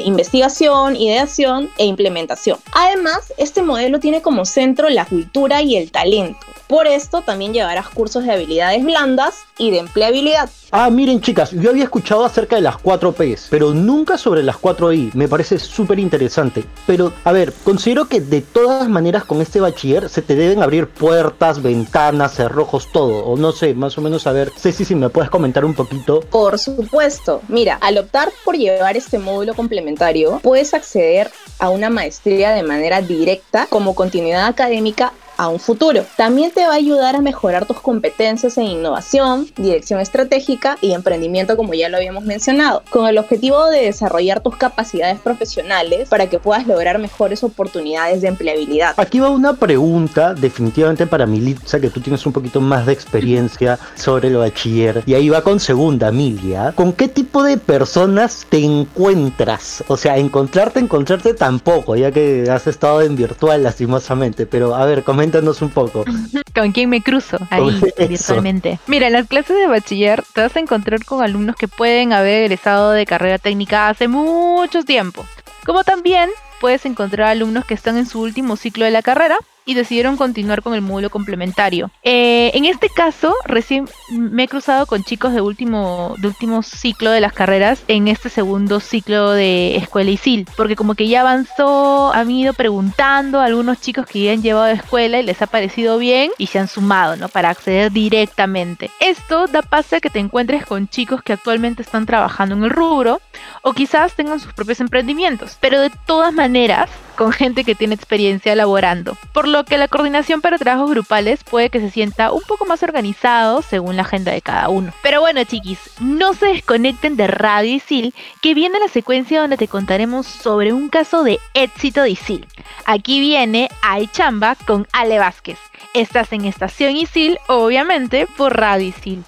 investigación, 0.05 0.95
ideación 0.95 1.69
e 1.77 1.85
implementación. 1.85 2.59
Además, 2.73 3.33
este 3.37 3.61
modelo 3.61 3.99
tiene 3.99 4.21
como 4.21 4.45
centro 4.45 4.89
la 4.89 5.05
cultura 5.05 5.61
y 5.61 5.77
el 5.77 5.91
talento. 5.91 6.45
Por 6.67 6.87
esto 6.87 7.21
también 7.21 7.53
llevarás 7.53 7.89
cursos 7.89 8.23
de 8.23 8.31
habilidades 8.31 8.83
blandas 8.83 9.45
y 9.57 9.69
de 9.69 9.79
empleabilidad. 9.79 10.49
Ah, 10.71 10.89
miren 10.89 11.21
chicas, 11.21 11.51
yo 11.51 11.69
había 11.69 11.83
escuchado 11.83 12.25
acerca 12.25 12.55
de 12.55 12.63
las 12.63 12.77
4 12.77 13.11
Ps, 13.11 13.47
pero 13.51 13.75
nunca 13.75 14.17
sobre 14.17 14.41
las 14.41 14.57
4 14.57 14.91
I. 14.91 15.11
Me 15.13 15.27
parece 15.27 15.59
súper 15.59 15.99
interesante. 15.99 16.65
Pero, 16.87 17.13
a 17.25 17.31
ver, 17.31 17.53
considero 17.63 18.05
que 18.05 18.21
de 18.21 18.41
todas 18.41 18.89
maneras 18.89 19.23
con 19.25 19.39
este 19.39 19.59
bachiller 19.59 20.09
se 20.09 20.23
te 20.23 20.35
deben 20.35 20.63
abrir 20.63 20.87
puertas, 20.87 21.61
ventanas, 21.61 22.33
cerrojos, 22.33 22.87
todo. 22.91 23.23
O 23.23 23.37
no 23.37 23.51
sé, 23.51 23.75
más 23.75 23.95
o 23.99 24.01
menos 24.01 24.25
a 24.25 24.32
ver, 24.33 24.51
Ceci, 24.57 24.85
si 24.85 24.95
me 24.95 25.09
puedes 25.09 25.29
comentar 25.29 25.63
un 25.65 25.73
poquito. 25.73 26.21
Por 26.21 26.59
supuesto. 26.59 27.41
Mira, 27.47 27.77
al 27.81 27.97
optar 27.97 28.31
por 28.43 28.57
llevar 28.57 28.97
este 28.97 29.19
módulo 29.19 29.53
complementario, 29.53 30.39
puedes 30.43 30.73
acceder 30.73 31.31
a 31.59 31.69
una 31.69 31.89
maestría 31.89 32.51
de 32.51 32.63
manera 32.63 33.01
directa 33.01 33.67
como 33.69 33.95
continuidad 33.95 34.47
académica 34.47 35.13
a 35.43 35.49
un 35.49 35.59
futuro. 35.59 36.05
También 36.15 36.51
te 36.51 36.65
va 36.65 36.73
a 36.73 36.75
ayudar 36.75 37.15
a 37.15 37.21
mejorar 37.21 37.65
tus 37.65 37.79
competencias 37.79 38.57
en 38.57 38.65
innovación, 38.65 39.47
dirección 39.57 39.99
estratégica 39.99 40.77
y 40.81 40.93
emprendimiento 40.93 41.57
como 41.57 41.73
ya 41.73 41.89
lo 41.89 41.97
habíamos 41.97 42.23
mencionado, 42.23 42.83
con 42.89 43.07
el 43.07 43.17
objetivo 43.17 43.65
de 43.69 43.81
desarrollar 43.81 44.41
tus 44.41 44.55
capacidades 44.55 45.19
profesionales 45.19 46.07
para 46.09 46.29
que 46.29 46.39
puedas 46.39 46.65
lograr 46.65 46.97
mejores 46.97 47.43
oportunidades 47.43 48.21
de 48.21 48.29
empleabilidad. 48.29 48.93
Aquí 48.97 49.19
va 49.19 49.29
una 49.29 49.53
pregunta 49.53 50.33
definitivamente 50.33 51.07
para 51.07 51.25
Militza, 51.25 51.79
que 51.79 51.89
tú 51.89 51.99
tienes 51.99 52.25
un 52.25 52.33
poquito 52.33 52.61
más 52.61 52.85
de 52.85 52.93
experiencia 52.93 53.77
sobre 53.95 54.29
el 54.29 54.37
bachiller. 54.37 55.03
Y 55.05 55.13
ahí 55.13 55.29
va 55.29 55.41
con 55.41 55.59
segunda, 55.59 56.11
Milia. 56.11 56.71
¿Con 56.75 56.93
qué 56.93 57.07
tipo 57.07 57.43
de 57.43 57.57
personas 57.57 58.45
te 58.49 58.63
encuentras? 58.63 59.83
O 59.87 59.97
sea, 59.97 60.17
encontrarte, 60.17 60.79
encontrarte 60.79 61.33
tampoco, 61.33 61.95
ya 61.95 62.11
que 62.11 62.49
has 62.49 62.67
estado 62.67 63.01
en 63.01 63.15
virtual 63.15 63.63
lastimosamente. 63.63 64.45
Pero 64.45 64.75
a 64.75 64.85
ver, 64.85 65.03
coméntanos 65.33 65.61
un 65.61 65.69
poco. 65.69 66.05
¿Con 66.55 66.71
quién 66.71 66.89
me 66.89 67.01
cruzo 67.01 67.37
ahí 67.49 67.81
virtualmente? 68.07 68.79
Mira, 68.87 69.07
en 69.07 69.13
las 69.13 69.27
clases 69.27 69.57
de 69.57 69.67
bachiller 69.67 70.23
te 70.33 70.41
vas 70.41 70.55
a 70.55 70.59
encontrar 70.59 71.03
con 71.05 71.23
alumnos 71.23 71.55
que 71.55 71.67
pueden 71.67 72.13
haber 72.13 72.43
egresado 72.43 72.91
de 72.91 73.05
carrera 73.05 73.39
técnica 73.39 73.89
hace 73.89 74.07
mucho 74.07 74.83
tiempo. 74.83 75.25
Como 75.65 75.83
también 75.83 76.29
puedes 76.61 76.85
encontrar 76.85 77.29
alumnos 77.29 77.65
que 77.65 77.73
están 77.73 77.97
en 77.97 78.05
su 78.05 78.21
último 78.21 78.57
ciclo 78.57 78.85
de 78.85 78.91
la 78.91 79.01
carrera 79.01 79.37
y 79.65 79.73
decidieron 79.73 80.17
continuar 80.17 80.61
con 80.61 80.73
el 80.73 80.81
módulo 80.81 81.09
complementario. 81.09 81.91
Eh, 82.03 82.51
en 82.53 82.65
este 82.65 82.89
caso, 82.89 83.33
recién 83.45 83.87
me 84.09 84.43
he 84.43 84.47
cruzado 84.47 84.85
con 84.85 85.03
chicos 85.03 85.33
de 85.33 85.41
último, 85.41 86.15
de 86.17 86.27
último 86.27 86.63
ciclo 86.63 87.11
de 87.11 87.21
las 87.21 87.33
carreras 87.33 87.83
en 87.87 88.07
este 88.07 88.29
segundo 88.29 88.79
ciclo 88.79 89.31
de 89.31 89.75
escuela 89.77 90.11
ISIL, 90.11 90.47
porque 90.57 90.75
como 90.75 90.95
que 90.95 91.07
ya 91.07 91.21
avanzó, 91.21 92.13
han 92.13 92.29
ido 92.29 92.53
preguntando 92.53 93.39
a 93.39 93.45
algunos 93.45 93.79
chicos 93.79 94.05
que 94.05 94.23
ya 94.23 94.31
han 94.33 94.41
llevado 94.41 94.65
a 94.65 94.71
escuela 94.71 95.19
y 95.19 95.23
les 95.23 95.41
ha 95.41 95.47
parecido 95.47 95.97
bien 95.97 96.31
y 96.37 96.47
se 96.47 96.59
han 96.59 96.67
sumado, 96.67 97.15
¿no? 97.15 97.29
Para 97.29 97.49
acceder 97.49 97.91
directamente. 97.91 98.91
Esto 98.99 99.47
da 99.47 99.61
paso 99.61 99.95
a 99.95 99.99
que 99.99 100.09
te 100.09 100.19
encuentres 100.19 100.65
con 100.65 100.87
chicos 100.87 101.21
que 101.23 101.33
actualmente 101.33 101.81
están 101.81 102.05
trabajando 102.05 102.55
en 102.55 102.63
el 102.63 102.69
rubro 102.69 103.21
o 103.61 103.73
quizás 103.73 104.13
tengan 104.13 104.39
sus 104.39 104.53
propios 104.53 104.79
emprendimientos, 104.79 105.57
pero 105.59 105.81
de 105.81 105.91
todas 106.05 106.33
maneras 106.33 106.89
con 107.15 107.31
gente 107.31 107.63
que 107.63 107.75
tiene 107.75 107.95
experiencia 107.95 108.55
laborando, 108.55 109.17
por 109.33 109.47
lo 109.47 109.65
que 109.65 109.77
la 109.77 109.87
coordinación 109.87 110.41
para 110.41 110.57
trabajos 110.57 110.89
grupales 110.89 111.43
puede 111.43 111.69
que 111.69 111.79
se 111.79 111.89
sienta 111.89 112.31
un 112.31 112.41
poco 112.41 112.65
más 112.65 112.83
organizado 112.83 113.61
según 113.61 113.95
la 113.95 114.03
agenda 114.03 114.31
de 114.31 114.41
cada 114.41 114.69
uno. 114.69 114.93
Pero 115.01 115.21
bueno 115.21 115.43
chiquis, 115.43 115.79
no 115.99 116.33
se 116.33 116.47
desconecten 116.47 117.15
de 117.15 117.27
Radio 117.27 117.75
Isil, 117.75 118.13
que 118.41 118.53
viene 118.53 118.79
la 118.79 118.87
secuencia 118.87 119.41
donde 119.41 119.57
te 119.57 119.67
contaremos 119.67 120.25
sobre 120.25 120.73
un 120.73 120.89
caso 120.89 121.23
de 121.23 121.39
éxito 121.53 122.01
de 122.01 122.11
Isil. 122.11 122.47
Aquí 122.85 123.19
viene 123.19 123.69
Ay 123.81 124.07
Chamba 124.07 124.55
con 124.55 124.87
Ale 124.91 125.19
Vázquez. 125.19 125.59
Estás 125.93 126.31
en 126.33 126.45
Estación 126.45 126.95
Isil, 126.95 127.37
obviamente 127.47 128.27
por 128.37 128.57
Radio 128.57 128.87
Isil. 128.87 129.23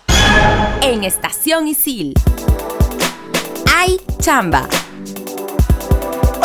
En 0.81 1.03
Estación 1.03 1.67
Isil. 1.67 2.13
Ay 3.75 3.99
Chamba. 4.19 4.67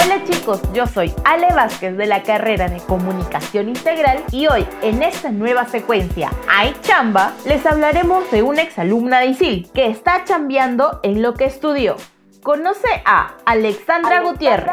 Hola 0.02 0.25
chicos, 0.25 0.62
yo 0.73 0.87
soy 0.87 1.12
Ale 1.25 1.49
Vázquez 1.54 1.95
de 1.95 2.07
la 2.07 2.23
carrera 2.23 2.69
de 2.69 2.78
Comunicación 2.78 3.69
Integral 3.69 4.23
y 4.33 4.47
hoy 4.47 4.66
en 4.80 5.02
esta 5.02 5.30
nueva 5.30 5.66
secuencia 5.66 6.33
Hay 6.49 6.75
Chamba 6.80 7.35
les 7.45 7.66
hablaremos 7.66 8.30
de 8.30 8.42
una 8.42 8.62
exalumna 8.62 9.21
de 9.21 9.26
ISIL 9.26 9.71
que 9.75 9.88
está 9.88 10.25
chambeando 10.25 11.00
en 11.02 11.21
lo 11.21 11.35
que 11.35 11.45
estudió. 11.45 11.97
Conoce 12.43 12.89
a 13.05 13.35
Alexandra, 13.45 14.23
Gutiérrez, 14.23 14.73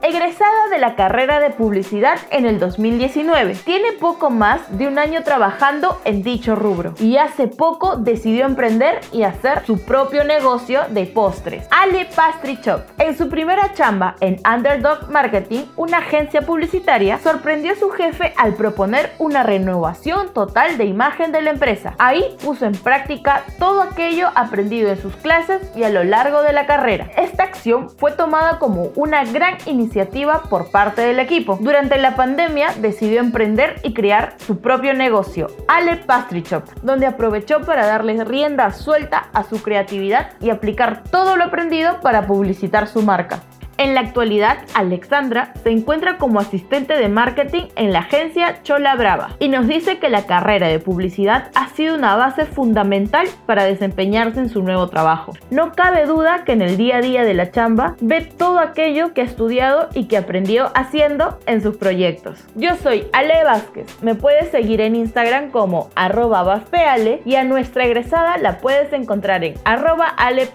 egresada 0.00 0.68
de 0.70 0.78
la 0.78 0.94
carrera 0.94 1.40
de 1.40 1.50
publicidad 1.50 2.18
en 2.30 2.46
el 2.46 2.60
2019. 2.60 3.56
Tiene 3.64 3.92
poco 3.94 4.30
más 4.30 4.78
de 4.78 4.86
un 4.86 4.96
año 4.96 5.24
trabajando 5.24 6.00
en 6.04 6.22
dicho 6.22 6.54
rubro 6.54 6.94
y 7.00 7.16
hace 7.16 7.48
poco 7.48 7.96
decidió 7.96 8.46
emprender 8.46 9.00
y 9.10 9.24
hacer 9.24 9.66
su 9.66 9.84
propio 9.84 10.22
negocio 10.22 10.82
de 10.90 11.06
postres, 11.06 11.66
Ale 11.72 12.06
Pastry 12.14 12.60
Shop. 12.62 12.82
En 12.98 13.18
su 13.18 13.28
primera 13.28 13.74
chamba 13.74 14.14
en 14.20 14.40
Underdog 14.46 15.10
Marketing, 15.10 15.64
una 15.76 15.98
agencia 15.98 16.42
publicitaria, 16.42 17.18
sorprendió 17.18 17.72
a 17.72 17.76
su 17.76 17.90
jefe 17.90 18.34
al 18.36 18.54
proponer 18.54 19.10
una 19.18 19.42
renovación 19.42 20.32
total 20.32 20.78
de 20.78 20.84
imagen 20.84 21.32
de 21.32 21.42
la 21.42 21.50
empresa. 21.50 21.94
Ahí 21.98 22.36
puso 22.44 22.66
en 22.66 22.72
práctica 22.72 23.44
todo 23.58 23.82
aquello 23.82 24.28
aprendido 24.36 24.90
en 24.90 25.02
sus 25.02 25.16
clases 25.16 25.60
y 25.74 25.82
a 25.82 25.90
lo 25.90 26.04
largo 26.04 26.42
de 26.42 26.52
la 26.52 26.66
carrera. 26.66 26.99
Esta 27.16 27.44
acción 27.44 27.90
fue 27.90 28.12
tomada 28.12 28.58
como 28.58 28.90
una 28.96 29.24
gran 29.24 29.56
iniciativa 29.66 30.42
por 30.48 30.70
parte 30.70 31.02
del 31.02 31.18
equipo. 31.18 31.58
Durante 31.60 31.98
la 31.98 32.16
pandemia 32.16 32.74
decidió 32.78 33.20
emprender 33.20 33.80
y 33.82 33.94
crear 33.94 34.34
su 34.38 34.60
propio 34.60 34.94
negocio, 34.94 35.48
Ale 35.68 35.96
Pastry 35.96 36.42
Shop, 36.42 36.64
donde 36.82 37.06
aprovechó 37.06 37.60
para 37.60 37.86
darle 37.86 38.24
rienda 38.24 38.72
suelta 38.72 39.28
a 39.32 39.44
su 39.44 39.62
creatividad 39.62 40.32
y 40.40 40.50
aplicar 40.50 41.04
todo 41.10 41.36
lo 41.36 41.44
aprendido 41.44 42.00
para 42.00 42.26
publicitar 42.26 42.86
su 42.86 43.02
marca. 43.02 43.40
En 43.80 43.94
la 43.94 44.02
actualidad, 44.02 44.58
Alexandra 44.74 45.54
se 45.62 45.70
encuentra 45.70 46.18
como 46.18 46.38
asistente 46.38 46.98
de 46.98 47.08
marketing 47.08 47.62
en 47.76 47.94
la 47.94 48.00
agencia 48.00 48.62
Chola 48.62 48.94
Brava 48.94 49.36
y 49.38 49.48
nos 49.48 49.66
dice 49.66 49.98
que 49.98 50.10
la 50.10 50.26
carrera 50.26 50.68
de 50.68 50.80
publicidad 50.80 51.50
ha 51.54 51.68
sido 51.70 51.94
una 51.94 52.14
base 52.14 52.44
fundamental 52.44 53.26
para 53.46 53.64
desempeñarse 53.64 54.38
en 54.38 54.50
su 54.50 54.62
nuevo 54.62 54.88
trabajo. 54.88 55.32
No 55.50 55.72
cabe 55.72 56.04
duda 56.04 56.44
que 56.44 56.52
en 56.52 56.60
el 56.60 56.76
día 56.76 56.98
a 56.98 57.00
día 57.00 57.24
de 57.24 57.32
la 57.32 57.52
chamba 57.52 57.96
ve 58.02 58.20
todo 58.20 58.58
aquello 58.58 59.14
que 59.14 59.22
ha 59.22 59.24
estudiado 59.24 59.88
y 59.94 60.08
que 60.08 60.18
aprendió 60.18 60.70
haciendo 60.74 61.38
en 61.46 61.62
sus 61.62 61.78
proyectos. 61.78 62.44
Yo 62.56 62.76
soy 62.76 63.06
Ale 63.14 63.44
Vázquez, 63.44 63.86
me 64.02 64.14
puedes 64.14 64.50
seguir 64.50 64.82
en 64.82 64.94
Instagram 64.94 65.50
como 65.50 65.88
arroba 65.94 66.42
vaspeale 66.42 67.22
y 67.24 67.36
a 67.36 67.44
nuestra 67.44 67.86
egresada 67.86 68.36
la 68.36 68.58
puedes 68.58 68.92
encontrar 68.92 69.42
en 69.42 69.54
arroba 69.64 70.04
Ale 70.04 70.50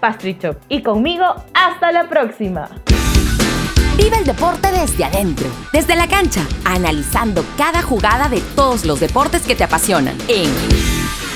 Y 0.68 0.82
conmigo, 0.82 1.24
hasta 1.54 1.90
la 1.90 2.04
próxima. 2.04 2.68
Vive 3.96 4.18
el 4.18 4.24
deporte 4.24 4.70
desde 4.70 5.04
adentro, 5.04 5.48
desde 5.72 5.96
la 5.96 6.06
cancha, 6.06 6.46
analizando 6.64 7.44
cada 7.56 7.80
jugada 7.80 8.28
de 8.28 8.42
todos 8.54 8.84
los 8.84 9.00
deportes 9.00 9.42
que 9.42 9.56
te 9.56 9.64
apasionan 9.64 10.16
en 10.28 10.52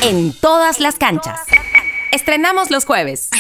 En 0.02 0.32
todas 0.32 0.78
las 0.78 0.96
canchas. 0.96 1.40
Estrenamos 2.12 2.70
los 2.70 2.84
jueves. 2.84 3.30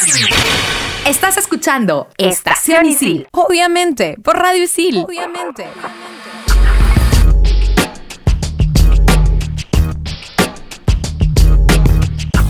Estás 1.06 1.36
escuchando 1.36 2.08
Estación 2.16 2.86
Isil, 2.86 3.28
obviamente, 3.32 4.16
por 4.22 4.38
Radio 4.38 4.64
Isil. 4.64 5.04
Obviamente. 5.06 5.66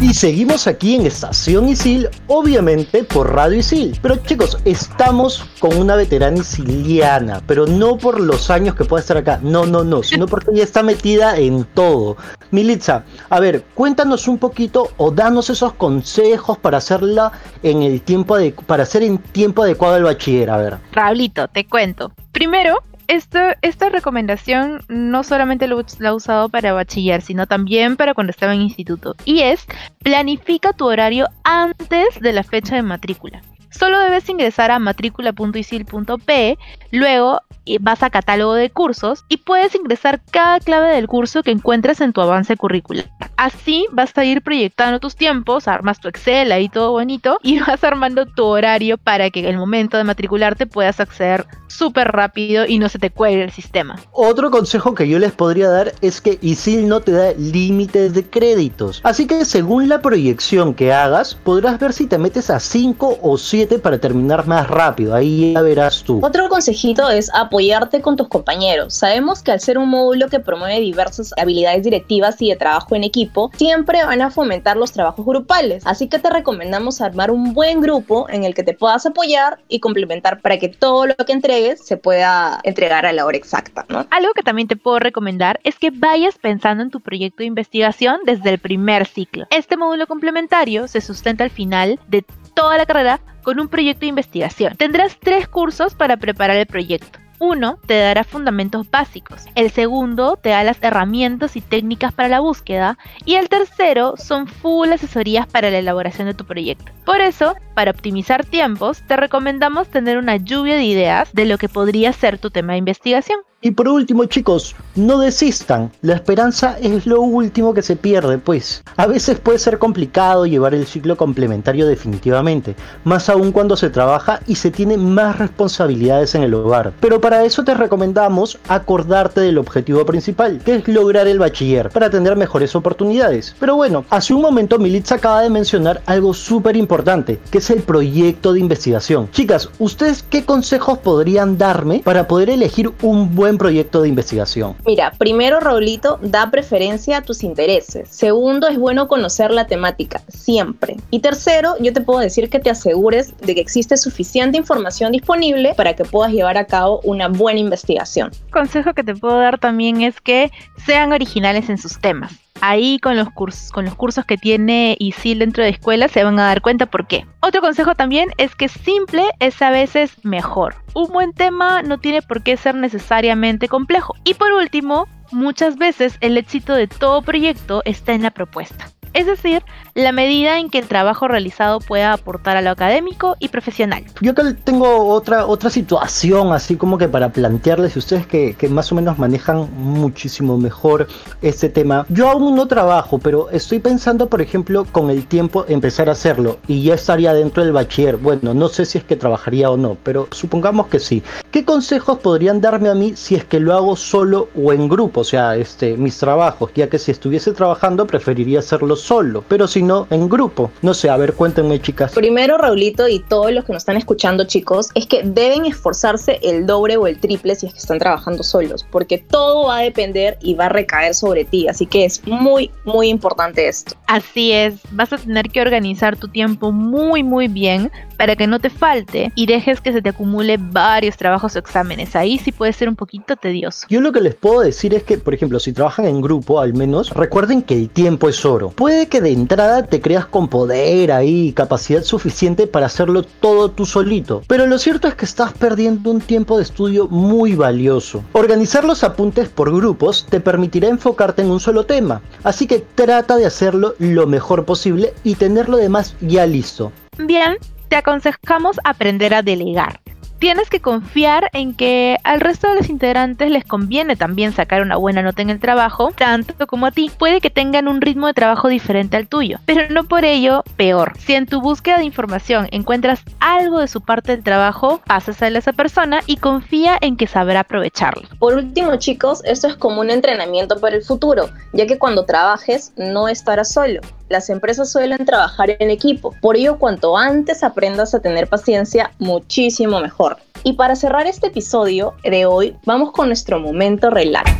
Y 0.02 0.14
seguimos 0.14 0.66
aquí 0.66 0.95
en 0.95 1.04
Estación 1.04 1.69
Isil, 1.69 2.09
obviamente 2.26 3.04
por 3.04 3.35
Radio 3.35 3.59
Isil. 3.59 3.99
Pero 4.00 4.16
chicos, 4.16 4.57
estamos 4.64 5.45
con 5.59 5.76
una 5.76 5.95
veterana 5.95 6.38
isiliana, 6.38 7.42
pero 7.47 7.66
no 7.66 7.99
por 7.99 8.19
los 8.19 8.49
años 8.49 8.75
que 8.75 8.87
puede 8.87 9.02
estar 9.02 9.19
acá, 9.19 9.40
no, 9.42 9.66
no, 9.66 9.85
no, 9.85 10.02
sino 10.02 10.26
porque 10.26 10.52
ella 10.52 10.64
está 10.64 10.83
metida 10.83 11.37
en 11.37 11.64
todo. 11.64 12.16
Militza, 12.50 13.04
a 13.28 13.40
ver, 13.40 13.62
cuéntanos 13.75 14.26
un 14.26 14.38
poquito 14.38 14.88
o 14.97 15.11
danos 15.11 15.50
esos 15.50 15.75
consejos 15.75 16.57
para 16.57 16.78
hacerla 16.78 17.33
en 17.62 17.83
el 17.83 18.00
tiempo 18.00 18.38
de, 18.38 18.52
para 18.52 18.85
hacer 18.85 19.02
en 19.02 19.19
tiempo 19.19 19.64
adecuado 19.64 19.99
el 19.99 20.04
bachiller, 20.04 20.49
a 20.49 20.57
ver. 20.57 20.78
Raulito, 20.92 21.47
te 21.49 21.66
cuento. 21.66 22.11
Primero, 22.33 22.83
esta 23.11 23.88
recomendación 23.88 24.83
no 24.88 25.25
solamente 25.25 25.67
la 25.67 25.75
he 25.75 26.12
usado 26.12 26.49
para 26.49 26.73
bachiller, 26.73 27.23
sino 27.23 27.47
también 27.47 27.97
para 27.97 28.14
cuando 28.14 28.31
estaba 28.31 28.55
en 28.55 28.62
instituto. 28.62 29.17
Y 29.25 29.40
es, 29.40 29.67
planifica 30.02 30.73
tu 30.73 30.87
horario 30.87 31.29
antes 31.45 32.21
de 32.21 32.33
la 32.33 32.43
fecha 32.43 32.76
de 32.76 32.83
matrícula. 32.83 33.43
Solo 33.71 33.99
debes 34.00 34.29
ingresar 34.29 34.71
a 34.71 34.79
matrícula.isil.p, 34.79 36.59
luego 36.90 37.40
vas 37.79 38.03
a 38.03 38.11
catálogo 38.11 38.55
de 38.55 38.71
cursos 38.71 39.25
y 39.29 39.39
puedes 39.39 39.75
ingresar 39.75 40.21
cada 40.31 40.61
clave 40.61 40.95
del 40.95 41.07
curso 41.07 41.43
que 41.43 41.50
encuentres 41.50 42.00
en 42.00 42.12
tu 42.12 42.21
avance 42.21 42.57
curricular. 42.57 43.11
Así 43.37 43.87
vas 43.93 44.17
a 44.19 44.25
ir 44.25 44.43
proyectando 44.43 45.00
tus 45.00 45.17
tiempos, 45.17 45.69
armas 45.69 46.00
tu 46.00 46.09
Excel 46.09 46.53
ahí 46.53 46.69
todo 46.69 46.93
bonito 46.93 47.39
y 47.43 47.59
vas 47.67 47.83
armando 47.85 48.27
tu 48.27 48.45
horario 48.45 48.99
para 48.99 49.31
que 49.31 49.49
el 49.49 49.57
momento 49.57 49.97
de 49.97 50.05
matricularte 50.05 50.67
puedas 50.67 51.00
acceder 51.00 51.47
súper 51.69 52.09
rápido 52.09 52.67
y 52.67 52.79
no 52.79 52.89
se 52.89 52.99
te 52.99 53.11
cuelgue 53.11 53.45
el 53.45 53.53
sistema. 53.53 53.97
Otro 54.12 54.50
consejo 54.50 54.95
que 54.95 55.09
yo 55.09 55.19
les 55.19 55.33
podría 55.33 55.69
dar 55.69 55.95
es 56.00 56.21
que 56.21 56.39
ISIL 56.43 56.89
no 56.89 57.00
te 57.00 57.12
da 57.12 57.33
límites 57.33 58.12
de 58.12 58.25
créditos. 58.29 59.00
Así 59.05 59.27
que 59.27 59.45
según 59.45 59.89
la 59.89 60.03
proyección 60.03 60.75
que 60.75 60.93
hagas, 60.93 61.35
podrás 61.35 61.79
ver 61.79 61.93
si 61.93 62.07
te 62.07 62.19
metes 62.19 62.50
a 62.50 62.61
5 62.61 63.19
o 63.23 63.39
7 63.39 63.79
para 63.79 63.99
terminar 63.99 64.47
más 64.47 64.69
rápido. 64.69 65.15
Ahí 65.15 65.53
ya 65.55 65.62
verás 65.62 66.03
tú. 66.03 66.21
Otro 66.23 66.49
consejito 66.49 67.09
es 67.11 67.31
apoyarte 67.61 68.00
con 68.00 68.17
tus 68.17 68.29
compañeros. 68.29 68.95
Sabemos 68.95 69.43
que 69.43 69.52
al 69.52 69.61
ser 69.61 69.76
un 69.76 69.90
módulo 69.90 70.29
que 70.29 70.40
promueve 70.40 70.81
diversas 70.81 71.35
habilidades 71.37 71.83
directivas 71.83 72.40
y 72.40 72.49
de 72.49 72.57
trabajo 72.57 72.97
en 72.97 73.05
equipo, 73.05 73.50
siempre 73.55 74.02
van 74.02 74.23
a 74.23 74.31
fomentar 74.31 74.79
los 74.79 74.93
trabajos 74.93 75.26
grupales. 75.26 75.83
Así 75.87 76.09
que 76.09 76.19
te 76.19 76.31
recomendamos 76.31 77.02
armar 77.02 77.31
un 77.31 77.52
buen 77.52 77.83
grupo 77.83 78.26
en 78.31 78.45
el 78.45 78.55
que 78.55 78.62
te 78.62 78.73
puedas 78.73 79.05
apoyar 79.05 79.59
y 79.69 79.81
complementar 79.81 80.40
para 80.40 80.59
que 80.59 80.71
todo 80.71 81.07
lo 81.07 81.14
que 81.17 81.33
entregues 81.33 81.85
se 81.85 81.99
pueda 81.99 82.61
entregar 82.62 83.05
a 83.05 83.12
la 83.12 83.26
hora 83.26 83.37
exacta. 83.37 83.85
Algo 84.11 84.33
que 84.33 84.43
también 84.43 84.67
te 84.67 84.76
puedo 84.76 84.99
recomendar 84.99 85.61
es 85.62 85.79
que 85.79 85.90
vayas 85.90 86.38
pensando 86.38 86.83
en 86.83 86.88
tu 86.88 87.00
proyecto 87.00 87.43
de 87.43 87.45
investigación 87.45 88.21
desde 88.25 88.49
el 88.49 88.59
primer 88.59 89.07
ciclo. 89.07 89.47
Este 89.50 89.76
módulo 89.76 90.07
complementario 90.07 90.88
se 90.88 91.02
sustenta 91.02 91.45
al 91.45 91.50
final 91.50 92.00
de 92.09 92.25
toda 92.55 92.79
la 92.79 92.87
carrera 92.87 93.21
con 93.43 93.61
un 93.61 93.69
proyecto 93.69 94.00
de 94.00 94.07
investigación. 94.07 94.76
Tendrás 94.76 95.19
tres 95.21 95.47
cursos 95.47 95.95
para 95.95 96.17
preparar 96.17 96.57
el 96.57 96.67
proyecto. 96.67 97.20
Uno 97.42 97.78
te 97.87 97.99
dará 97.99 98.23
fundamentos 98.23 98.90
básicos, 98.90 99.47
el 99.54 99.70
segundo 99.70 100.38
te 100.40 100.50
da 100.50 100.62
las 100.62 100.76
herramientas 100.82 101.56
y 101.56 101.62
técnicas 101.62 102.12
para 102.12 102.28
la 102.28 102.40
búsqueda 102.40 102.99
y 103.25 103.37
el 103.37 103.49
tercero 103.49 104.14
son 104.18 104.47
full 104.47 104.92
asesorías 104.92 105.47
para 105.47 105.70
la 105.70 105.78
elaboración 105.78 106.28
de 106.28 106.35
tu 106.35 106.44
proyecto. 106.44 106.92
Por 107.06 107.23
eso, 107.23 107.54
para 107.75 107.92
optimizar 107.92 108.44
tiempos, 108.44 109.00
te 109.09 109.16
recomendamos 109.16 109.88
tener 109.88 110.18
una 110.18 110.37
lluvia 110.37 110.76
de 110.76 110.85
ideas 110.85 111.32
de 111.32 111.47
lo 111.47 111.56
que 111.56 111.70
podría 111.70 112.12
ser 112.12 112.37
tu 112.37 112.50
tema 112.50 112.75
de 112.75 112.80
investigación. 112.80 113.40
Y 113.62 113.73
por 113.73 113.88
último, 113.88 114.25
chicos, 114.25 114.75
no 114.94 115.18
desistan. 115.18 115.92
La 116.00 116.14
esperanza 116.14 116.78
es 116.80 117.04
lo 117.04 117.20
último 117.20 117.75
que 117.75 117.82
se 117.82 117.94
pierde, 117.94 118.38
pues. 118.38 118.82
A 118.97 119.06
veces 119.06 119.38
puede 119.38 119.59
ser 119.59 119.78
complicado 119.78 120.47
llevar 120.47 120.75
el 120.75 120.87
ciclo 120.87 121.14
complementario 121.14 121.87
definitivamente, 121.87 122.75
más 123.04 123.28
aún 123.28 123.52
cuando 123.52 123.76
se 123.76 123.90
trabaja 123.90 124.40
y 124.47 124.54
se 124.54 124.70
tiene 124.70 124.97
más 124.97 125.38
responsabilidades 125.38 126.35
en 126.35 126.42
el 126.42 126.54
hogar. 126.54 126.94
Pero 127.00 127.20
para 127.20 127.30
eso 127.39 127.65
te 127.65 127.75
recomendamos 127.75 128.59
acordarte 128.69 129.41
del 129.41 129.59
objetivo 129.59 130.05
principal, 130.05 130.61
que 130.65 130.77
es 130.77 130.89
lograr 130.89 131.29
el 131.29 131.39
bachiller, 131.39 131.91
para 131.91 132.11
tener 132.11 132.37
mejores 132.37 132.75
oportunidades. 132.75 133.55
Pero 133.59 133.77
bueno, 133.77 134.05
hace 134.11 134.35
un 134.35 134.43
momento 134.43 134.79
Militz 134.79 135.13
acaba 135.13 135.43
de 135.43 135.51
mencionar 135.51 136.03
algo 136.07 136.35
súper 136.35 136.77
importante, 136.77 137.39
que 137.51 137.59
es 137.59 137.71
el 137.71 137.83
proyecto 137.83 138.53
de 138.53 138.61
investigación. 138.61 139.31
Chicas, 139.31 139.69
¿ustedes 139.79 140.23
qué 140.23 140.45
consejos 140.45 140.99
podrían 140.99 141.57
darme 141.57 142.01
para 142.05 142.27
poder 142.27 142.51
elegir 142.51 142.91
un 143.03 143.35
buen 143.35 143.59
proyecto 143.59 144.03
de 144.03 144.09
investigación? 144.09 144.77
Mira, 144.85 145.13
primero, 145.19 145.61
Raulito, 145.61 146.19
da 146.23 146.51
preferencia 146.51 147.19
a 147.19 147.23
tus 147.23 147.43
intereses. 147.43 148.09
Segundo, 148.11 148.69
es 148.69 148.79
bueno 148.79 149.09
conocer 149.09 149.51
la 149.51 149.67
temática, 149.67 150.23
siempre. 150.29 150.97
Y 151.11 151.21
tercero, 151.21 151.75
yo 151.81 151.93
te 151.93 152.01
puedo 152.01 152.21
decir 152.21 152.51
que 152.51 152.59
te 152.59 152.71
asegures 152.71 153.35
de 153.39 153.55
que 153.55 153.61
existe 153.61 153.97
suficiente 153.97 154.59
información 154.59 155.13
disponible 155.13 155.75
para 155.77 155.95
que 155.95 156.05
puedas 156.05 156.33
llevar 156.33 156.59
a 156.59 156.67
cabo 156.67 157.01
una 157.05 157.20
buena 157.29 157.61
investigación. 157.61 158.31
Consejo 158.50 158.95
que 158.95 159.05
te 159.05 159.15
puedo 159.15 159.39
dar 159.39 159.59
también 159.59 160.03
es 160.03 160.21
que 160.21 160.50
sean 160.85 161.12
originales 161.12 161.69
en 161.69 161.79
sus 161.79 161.99
temas 162.00 162.41
ahí 162.61 162.99
con 162.99 163.17
los 163.17 163.31
cursos, 163.31 163.71
con 163.71 163.85
los 163.85 163.95
cursos 163.95 164.25
que 164.25 164.37
tiene 164.37 164.97
ISIL 164.99 165.41
dentro 165.41 165.65
de 165.65 165.71
escuelas 165.71 166.12
se 166.12 166.25
van 166.25 166.39
a 166.39 166.47
dar 166.47 166.61
cuenta 166.61 166.87
por 166.87 167.07
qué. 167.07 167.27
Otro 167.41 167.61
consejo 167.61 167.95
también 167.95 168.31
es 168.39 168.55
que 168.55 168.69
simple 168.69 169.25
es 169.41 169.61
a 169.62 169.71
veces 169.71 170.12
mejor. 170.25 170.77
Un 170.95 171.09
buen 171.09 171.33
tema 171.33 171.83
no 171.83 171.99
tiene 171.99 172.23
por 172.23 172.43
qué 172.43 172.57
ser 172.57 172.75
necesariamente 172.75 173.69
complejo. 173.69 174.15
Y 174.25 174.35
por 174.35 174.53
último, 174.53 175.09
muchas 175.33 175.77
veces 175.77 176.17
el 176.21 176.37
éxito 176.37 176.75
de 176.75 176.87
todo 176.87 177.23
proyecto 177.23 177.83
está 177.85 178.12
en 178.12 178.23
la 178.23 178.31
propuesta 178.31 178.91
es 179.12 179.26
decir, 179.26 179.62
la 179.95 180.12
medida 180.12 180.59
en 180.59 180.70
que 180.70 180.79
el 180.79 180.87
trabajo 180.87 181.29
realizado 181.29 181.81
pueda 181.81 182.12
aportar 182.12 182.57
a 182.57 182.62
lo 182.62 182.70
académico 182.70 183.37
y 183.38 183.49
profesional. 183.49 184.05
Yo 184.20 184.33
acá 184.33 184.55
tengo 184.64 185.09
otra, 185.09 185.46
otra 185.46 185.70
situación, 185.70 186.53
así 186.53 186.77
como 186.77 186.99
que 186.99 187.09
para 187.09 187.31
plantearles, 187.31 187.96
ustedes 187.96 188.27
que, 188.27 188.55
que 188.55 188.68
más 188.68 188.90
o 188.92 188.94
menos 188.94 189.18
manejan 189.18 189.68
muchísimo 189.77 190.59
mejor 190.59 191.09
este 191.42 191.68
tema. 191.68 192.07
Yo 192.09 192.29
aún 192.29 192.55
no 192.55 192.66
trabajo, 192.66 193.18
pero 193.18 193.51
estoy 193.51 193.81
pensando, 193.81 194.29
por 194.29 194.40
ejemplo, 194.40 194.87
con 194.90 195.11
el 195.11 195.27
tiempo 195.27 195.64
empezar 195.68 196.09
a 196.09 196.12
hacerlo 196.12 196.59
y 196.66 196.83
ya 196.83 196.94
estaría 196.94 197.35
dentro 197.35 197.64
del 197.64 197.73
bachiller. 197.73 198.16
Bueno, 198.16 198.55
no 198.55 198.68
sé 198.68 198.85
si 198.85 198.99
es 198.99 199.05
que 199.05 199.16
trabajaría 199.16 199.70
o 199.70 199.77
no, 199.77 199.96
pero 200.03 200.29
supongamos 200.31 200.87
que 200.87 201.01
sí. 201.01 201.23
¿Qué 201.51 201.64
consejos 201.64 202.18
podrían 202.18 202.61
darme 202.61 202.88
a 202.88 202.94
mí 202.94 203.14
si 203.16 203.35
es 203.35 203.44
que 203.44 203.61
lo 203.61 203.75
hago 203.75 203.96
solo 203.96 204.49
o 204.55 204.73
en 204.73 204.88
grupo? 204.88 205.20
O 205.23 205.25
sea, 205.25 205.57
este, 205.57 205.96
mis 205.96 206.16
trabajos, 206.18 206.70
ya 206.75 206.88
que 206.88 206.99
si 206.99 207.11
estuviese 207.11 207.53
trabajando 207.53 208.07
preferiría 208.07 208.61
hacerlo 208.61 208.96
solo, 209.01 209.45
pero 209.49 209.67
si 209.67 209.83
no, 209.83 210.07
en 210.11 210.29
grupo. 210.29 210.71
No 210.83 210.95
sé, 210.95 211.11
a 211.11 211.17
ver, 211.17 211.35
cuéntenme 211.35 211.81
chicas. 211.81 212.13
Primero, 212.13 212.59
Raulito 212.59 213.09
y 213.09 213.19
todos 213.19 213.53
los 213.53 213.65
que 213.65 213.73
nos 213.73 213.83
están 213.83 213.97
escuchando, 213.97 214.45
chicos, 214.45 214.91
es 214.95 215.07
que 215.07 215.23
deben 215.25 215.67
esforzarse 215.67 216.39
el 216.43 216.67
doble 216.67 216.97
o 216.97 217.07
el 217.07 217.19
triple 217.19 217.55
si 217.55 217.67
es 217.67 217.73
que 217.73 217.79
están 217.79 217.99
trabajando 217.99 218.43
solos, 218.43 218.87
porque 218.91 219.19
todo 219.19 219.67
va 219.67 219.79
a 219.79 219.83
depender 219.83 220.39
y 220.41 220.55
va 220.55 220.67
a 220.67 220.69
recaer 220.69 221.15
sobre 221.15 221.45
ti, 221.45 221.69
así 221.69 221.87
que 221.87 222.05
es 222.05 222.27
muy, 222.27 222.71
muy 222.85 223.09
importante 223.09 223.67
esto. 223.67 223.95
Así 224.07 224.53
es, 224.53 224.75
vas 224.93 225.13
a 225.13 225.19
tener 225.19 225.51
que 225.51 225.61
organizar 225.61 226.17
tu 226.17 226.29
tiempo 226.29 226.73
muy, 226.73 227.23
muy 227.23 227.49
bien 227.49 227.91
para 228.20 228.37
que 228.37 228.46
no 228.46 228.59
te 228.59 228.68
falte 228.68 229.33
y 229.35 229.46
dejes 229.46 229.80
que 229.80 229.94
se 229.94 230.02
te 230.02 230.11
acumule 230.11 230.59
varios 230.61 231.16
trabajos 231.16 231.56
o 231.56 231.59
exámenes. 231.59 232.14
Ahí 232.14 232.37
sí 232.37 232.52
puede 232.52 232.74
ser 232.74 232.90
un 232.90 232.94
poquito 232.94 233.35
tedioso. 233.35 233.87
Yo 233.88 234.02
lo 234.02 234.12
que 234.12 234.20
les 234.20 234.35
puedo 234.35 234.61
decir 234.61 234.92
es 234.92 235.04
que, 235.04 235.16
por 235.16 235.33
ejemplo, 235.33 235.59
si 235.59 235.72
trabajan 235.72 236.04
en 236.04 236.20
grupo, 236.20 236.61
al 236.61 236.74
menos, 236.74 237.09
recuerden 237.14 237.62
que 237.62 237.72
el 237.72 237.88
tiempo 237.88 238.28
es 238.28 238.44
oro. 238.44 238.72
Puede 238.76 239.06
que 239.06 239.22
de 239.22 239.33
entrada 239.33 239.87
te 239.87 240.02
creas 240.02 240.26
con 240.26 240.48
poder 240.48 241.12
ahí, 241.12 241.54
capacidad 241.54 242.02
suficiente 242.02 242.66
para 242.66 242.85
hacerlo 242.85 243.22
todo 243.22 243.70
tú 243.70 243.87
solito, 243.87 244.42
pero 244.46 244.66
lo 244.66 244.78
cierto 244.78 245.09
es 245.09 245.14
que 245.14 245.24
estás 245.24 245.54
perdiendo 245.54 246.11
un 246.11 246.20
tiempo 246.20 246.59
de 246.59 246.64
estudio 246.64 247.09
muy 247.09 247.54
valioso. 247.54 248.22
Organizar 248.33 248.85
los 248.85 249.02
apuntes 249.02 249.48
por 249.48 249.74
grupos 249.74 250.26
te 250.28 250.40
permitirá 250.40 250.88
enfocarte 250.88 251.40
en 251.40 251.50
un 251.50 251.59
solo 251.59 251.87
tema, 251.87 252.20
así 252.44 252.66
que 252.66 252.85
trata 252.94 253.38
de 253.38 253.46
hacerlo 253.46 253.94
lo 253.98 254.26
mejor 254.26 254.66
posible 254.66 255.14
y 255.24 255.37
tener 255.37 255.70
lo 255.70 255.78
demás 255.78 256.14
ya 256.20 256.44
listo. 256.44 256.92
Bien, 257.16 257.56
te 257.90 257.96
aconsejamos 257.96 258.79
aprender 258.85 259.35
a 259.35 259.42
delegar. 259.42 260.00
Tienes 260.38 260.70
que 260.70 260.81
confiar 260.81 261.50
en 261.53 261.74
que 261.74 262.16
al 262.24 262.40
resto 262.40 262.66
de 262.68 262.76
los 262.76 262.88
integrantes 262.88 263.50
les 263.50 263.62
conviene 263.62 264.16
también 264.16 264.55
sacar 264.55 264.81
una 264.81 264.96
buena 264.96 265.20
nota 265.20 265.42
en 265.42 265.50
el 265.50 265.61
trabajo, 265.61 266.12
tanto 266.16 266.66
como 266.66 266.87
a 266.87 266.92
ti. 266.92 267.11
Puede 267.18 267.42
que 267.42 267.50
tengan 267.50 267.88
un 267.88 268.00
ritmo 268.00 268.26
de 268.26 268.33
trabajo 268.33 268.68
diferente 268.68 269.18
al 269.18 269.29
tuyo, 269.29 269.59
pero 269.66 269.90
no 269.90 270.05
por 270.05 270.24
ello 270.24 270.64
peor. 270.79 271.12
Si 271.18 271.35
en 271.35 271.44
tu 271.44 271.61
búsqueda 271.61 271.98
de 271.98 272.05
información 272.05 272.68
encuentras 272.70 273.20
algo 273.38 273.81
de 273.81 273.88
su 273.88 274.00
parte 274.00 274.33
del 274.33 274.42
trabajo, 274.42 275.03
pásasela 275.07 275.59
a 275.59 275.61
esa 275.61 275.74
persona 275.74 276.20
y 276.24 276.38
confía 276.38 276.96
en 277.03 277.18
que 277.18 277.26
sabrá 277.26 277.61
aprovecharlo. 277.61 278.26
Por 278.38 278.55
último, 278.55 278.96
chicos, 278.96 279.42
esto 279.44 279.68
es 279.68 279.76
como 279.76 280.00
un 280.00 280.09
entrenamiento 280.09 280.81
para 280.81 280.96
el 280.96 281.03
futuro, 281.03 281.50
ya 281.74 281.87
que 281.87 281.98
cuando 281.98 282.24
trabajes 282.24 282.94
no 282.96 283.29
estarás 283.29 283.74
solo 283.74 284.00
las 284.31 284.49
empresas 284.49 284.90
suelen 284.90 285.27
trabajar 285.27 285.77
en 285.79 285.90
equipo. 285.90 286.35
Por 286.40 286.57
ello, 286.57 286.79
cuanto 286.79 287.19
antes 287.19 287.62
aprendas 287.62 288.14
a 288.14 288.21
tener 288.21 288.49
paciencia, 288.49 289.11
muchísimo 289.19 290.01
mejor. 290.01 290.38
Y 290.62 290.75
para 290.75 290.95
cerrar 290.95 291.27
este 291.27 291.49
episodio 291.49 292.14
de 292.23 292.47
hoy, 292.47 292.77
vamos 292.85 293.12
con 293.12 293.27
nuestro 293.27 293.59
momento 293.59 294.09
relax. 294.09 294.51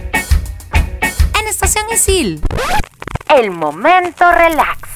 En 1.41 1.47
Estación 1.49 1.87
Isil. 1.93 2.43
El 3.29 3.53
momento 3.53 4.25
relax. 4.33 4.91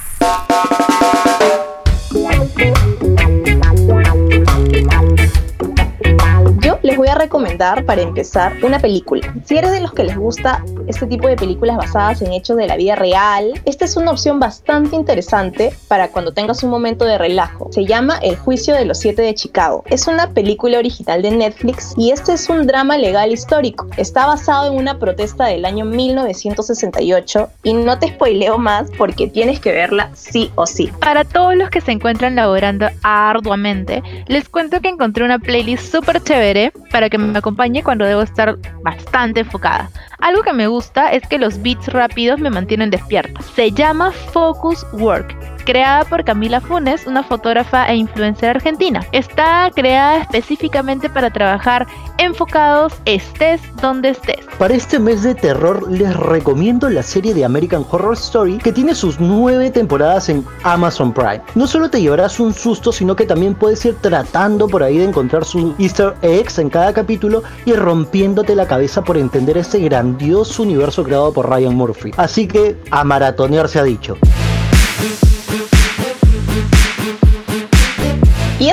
les 6.85 6.99
voy 6.99 7.09
a 7.09 7.15
recomendar 7.15 7.85
para 7.87 8.03
empezar 8.03 8.53
una 8.63 8.79
película. 8.79 9.35
Si 9.47 9.57
eres 9.57 9.73
de 9.73 9.81
los 9.81 9.93
que 9.95 10.05
les 10.05 10.17
gusta 10.17 10.63
este 10.87 11.07
tipo 11.07 11.29
de 11.29 11.37
películas 11.37 11.77
basadas 11.77 12.23
en 12.23 12.33
hechos 12.33 12.57
de 12.57 12.67
la 12.67 12.77
vida 12.77 12.95
real, 12.95 13.61
esta 13.65 13.85
es 13.85 13.97
una 13.97 14.11
opción 14.11 14.39
bastante 14.39 14.97
interesante 14.97 15.73
para 15.89 16.09
cuando 16.09 16.33
tengas 16.33 16.63
un 16.63 16.71
momento 16.71 17.05
de 17.05 17.19
relajo. 17.19 17.69
Se 17.73 17.85
llama 17.85 18.19
El 18.23 18.37
juicio 18.37 18.75
de 18.75 18.85
los 18.85 18.99
siete 18.99 19.23
de 19.23 19.35
Chicago. 19.35 19.85
Es 19.87 20.07
una 20.07 20.31
película 20.31 20.79
original 20.79 21.23
de 21.23 21.31
Netflix 21.31 21.95
y 21.97 22.11
este 22.11 22.33
es 22.33 22.49
un 22.49 22.67
drama 22.67 22.99
legal 22.99 23.33
histórico. 23.33 23.87
Está 23.97 24.27
basado 24.27 24.71
en 24.73 24.79
una 24.79 24.99
protesta 24.99 25.47
del 25.47 25.65
año 25.65 25.85
1968 25.85 27.49
y 27.63 27.75
no 27.75 27.99
te 27.99 28.09
spoileo 28.09 28.59
más 28.59 28.91
porque 28.97 29.29
tienes 29.29 29.61
que 29.61 29.73
verla 29.73 30.11
sí 30.15 30.51
o 30.55 30.67
sí. 30.67 30.91
Para 31.01 31.25
todos 31.25 31.57
los 31.57 31.71
que 31.71 31.81
se 31.81 31.93
encuentran 31.93 32.37
laborando 32.37 32.89
arduamente, 33.03 34.03
les 34.27 34.49
cuento 34.49 34.81
que 34.81 34.89
encontré 34.89 35.25
una 35.25 35.39
playlist 35.39 35.93
súper 35.93 36.23
chévere 36.23 36.73
para 36.91 37.09
que 37.09 37.19
me 37.19 37.39
acompañe 37.39 37.83
cuando 37.83 38.05
debo 38.05 38.23
estar 38.23 38.59
bastante 38.83 39.41
enfocada. 39.41 39.91
Algo 40.19 40.43
que 40.43 40.53
me 40.53 40.67
gusta 40.67 40.74
es 41.13 41.27
que 41.29 41.39
los 41.39 41.63
beats 41.63 41.89
rápidos 41.89 42.41
me 42.41 42.51
mantienen 42.51 42.91
despierta. 42.91 43.41
Se 43.55 43.71
llama 43.71 44.13
Focus 44.13 44.85
Work 44.95 45.54
creada 45.65 46.05
por 46.05 46.25
Camila 46.25 46.61
Funes, 46.61 47.07
una 47.07 47.23
fotógrafa 47.23 47.87
e 47.87 47.97
influencer 47.97 48.51
argentina. 48.51 49.05
Está 49.13 49.71
creada 49.75 50.19
específicamente 50.19 51.09
para 51.09 51.31
trabajar 51.31 51.87
enfocados 52.19 52.95
estés 53.05 53.61
donde 53.81 54.11
estés. 54.11 54.45
Para 54.59 54.75
este 54.75 54.99
mes 54.99 55.23
de 55.23 55.35
terror 55.35 55.91
les 55.91 56.15
recomiendo 56.17 56.89
la 56.89 57.03
serie 57.03 57.35
de 57.35 57.45
American 57.45 57.85
Horror 57.91 58.15
Story 58.15 58.59
que 58.59 58.73
tiene 58.73 58.95
sus 58.95 59.19
nueve 59.19 59.71
temporadas 59.71 60.29
en 60.29 60.45
Amazon 60.63 61.13
Prime. 61.13 61.41
No 61.55 61.67
solo 61.67 61.91
te 61.91 62.01
llevarás 62.01 62.39
un 62.39 62.55
susto, 62.55 62.93
sino 62.93 63.17
que 63.17 63.27
también 63.27 63.55
puedes 63.55 63.85
ir 63.85 63.97
tratando 64.01 64.69
por 64.69 64.83
ahí 64.83 64.99
de 64.99 65.05
encontrar 65.05 65.45
sus 65.45 65.73
easter 65.79 66.15
eggs 66.23 66.59
en 66.59 66.71
cada 66.71 66.93
capítulo 66.93 67.43
y 67.65 67.73
rompiéndote 67.73 68.55
la 68.55 68.67
cabeza 68.67 69.03
por 69.03 69.17
entender 69.17 69.59
este 69.59 69.81
grandioso 69.81 70.63
universo 70.63 71.05
creado 71.05 71.33
por 71.33 71.49
Ryan 71.49 71.75
Murphy. 71.75 72.13
Así 72.17 72.47
que 72.47 72.77
a 72.91 73.05
maratonear 73.05 73.69
se 73.69 73.81
ha 73.81 73.83
dicho. 73.83 74.17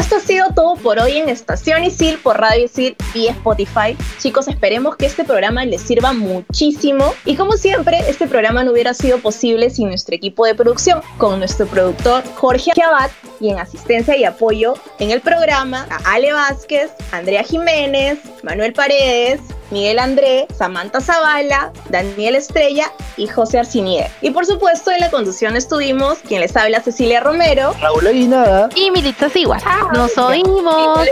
Esto 0.01 0.15
ha 0.15 0.19
sido 0.19 0.47
todo 0.55 0.77
por 0.77 0.97
hoy 0.97 1.17
en 1.17 1.29
Estación 1.29 1.83
Isil 1.83 2.17
por 2.17 2.39
Radio 2.39 2.65
Isil 2.65 2.95
y 3.13 3.27
Spotify. 3.27 3.95
Chicos, 4.17 4.47
esperemos 4.47 4.95
que 4.95 5.05
este 5.05 5.23
programa 5.23 5.63
les 5.63 5.81
sirva 5.81 6.11
muchísimo. 6.11 7.13
Y 7.23 7.35
como 7.35 7.51
siempre, 7.51 7.99
este 8.09 8.25
programa 8.25 8.63
no 8.63 8.71
hubiera 8.71 8.95
sido 8.95 9.19
posible 9.19 9.69
sin 9.69 9.89
nuestro 9.89 10.15
equipo 10.15 10.47
de 10.47 10.55
producción, 10.55 11.01
con 11.19 11.37
nuestro 11.37 11.67
productor 11.67 12.23
Jorge 12.33 12.71
Abad 12.83 13.11
y 13.39 13.49
en 13.51 13.59
asistencia 13.59 14.17
y 14.17 14.23
apoyo 14.23 14.73
en 14.97 15.11
el 15.11 15.21
programa 15.21 15.85
a 15.91 16.13
Ale 16.13 16.33
Vázquez, 16.33 16.89
Andrea 17.11 17.43
Jiménez, 17.43 18.17
Manuel 18.41 18.73
Paredes, 18.73 19.39
Miguel 19.71 19.99
André, 19.99 20.47
Samantha 20.55 21.01
Zavala, 21.01 21.71
Daniel 21.89 22.35
Estrella 22.35 22.91
y 23.17 23.27
José 23.27 23.59
Arcinier. 23.59 24.11
Y 24.21 24.31
por 24.31 24.45
supuesto 24.45 24.91
en 24.91 24.99
la 24.99 25.09
conducción 25.09 25.55
estuvimos 25.55 26.19
quien 26.19 26.41
les 26.41 26.55
habla 26.55 26.81
Cecilia 26.81 27.21
Romero, 27.21 27.73
Raúl 27.79 28.05
Aguinaga 28.07 28.69
y 28.75 28.91
Militza 28.91 29.29
Sigua. 29.29 29.57
Nos 29.93 30.17
oímos. 30.17 31.07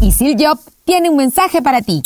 Y 0.00 0.12
Sil 0.14 0.36
Job 0.38 0.58
tiene 0.84 1.10
un 1.10 1.16
mensaje 1.16 1.62
para 1.62 1.82
ti. 1.82 2.02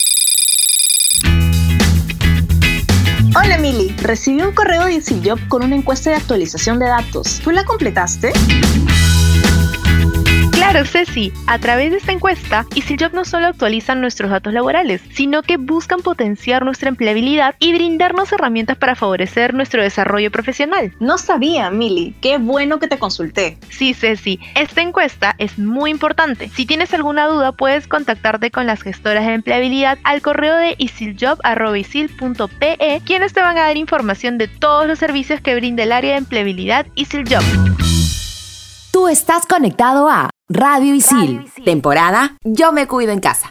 Hola 3.37 3.59
Mili, 3.59 3.95
recibí 3.99 4.43
un 4.43 4.53
correo 4.53 4.87
de 4.87 5.01
Job 5.25 5.39
con 5.49 5.63
una 5.63 5.77
encuesta 5.77 6.11
de 6.11 6.17
actualización 6.17 6.79
de 6.81 6.87
datos. 6.87 7.41
¿Tú 7.45 7.53
la 7.53 7.65
completaste? 7.65 8.33
Claro, 10.71 10.87
Ceci, 10.87 11.33
a 11.49 11.59
través 11.59 11.91
de 11.91 11.97
esta 11.97 12.13
encuesta, 12.13 12.65
EasyJob 12.77 13.13
no 13.13 13.25
solo 13.25 13.49
actualizan 13.49 14.01
nuestros 14.01 14.31
datos 14.31 14.53
laborales, 14.53 15.03
sino 15.13 15.43
que 15.43 15.57
buscan 15.57 16.01
potenciar 16.01 16.65
nuestra 16.65 16.89
empleabilidad 16.89 17.57
y 17.59 17.75
brindarnos 17.75 18.33
herramientas 18.33 18.77
para 18.77 18.95
favorecer 18.95 19.53
nuestro 19.53 19.83
desarrollo 19.83 20.31
profesional. 20.31 20.95
No 21.01 21.19
sabía, 21.19 21.73
Mili. 21.73 22.15
Qué 22.21 22.39
bueno 22.39 22.79
que 22.79 22.87
te 22.87 23.01
consulté. 23.01 23.59
Sí, 23.69 23.95
Ceci, 23.95 24.39
esta 24.55 24.81
encuesta 24.81 25.35
es 25.39 25.59
muy 25.59 25.91
importante. 25.91 26.49
Si 26.51 26.67
tienes 26.67 26.95
alguna 26.95 27.27
duda, 27.27 27.51
puedes 27.51 27.89
contactarte 27.89 28.53
con 28.53 28.69
las 28.69 28.83
gestoras 28.83 29.27
de 29.27 29.35
empleabilidad 29.35 29.99
al 30.05 30.23
correo 30.23 30.55
de 30.55 30.77
isiljob.pe, 30.79 31.99
quienes 33.05 33.33
te 33.33 33.43
van 33.43 33.59
a 33.59 33.63
dar 33.63 33.77
información 33.77 34.39
de 34.39 34.47
todos 34.47 34.87
los 34.87 35.01
servicios 35.01 35.41
que 35.41 35.57
brinda 35.57 35.83
el 35.83 35.91
área 35.91 36.13
de 36.13 36.19
empleabilidad 36.19 36.87
EasyJob. 36.95 37.43
Tú 38.93 39.09
estás 39.09 39.47
conectado 39.47 40.09
a 40.09 40.30
Radio 40.53 40.97
Isil, 40.97 41.49
temporada 41.65 42.37
Yo 42.43 42.73
me 42.73 42.89
cuido 42.89 43.13
en 43.13 43.21
casa. 43.21 43.49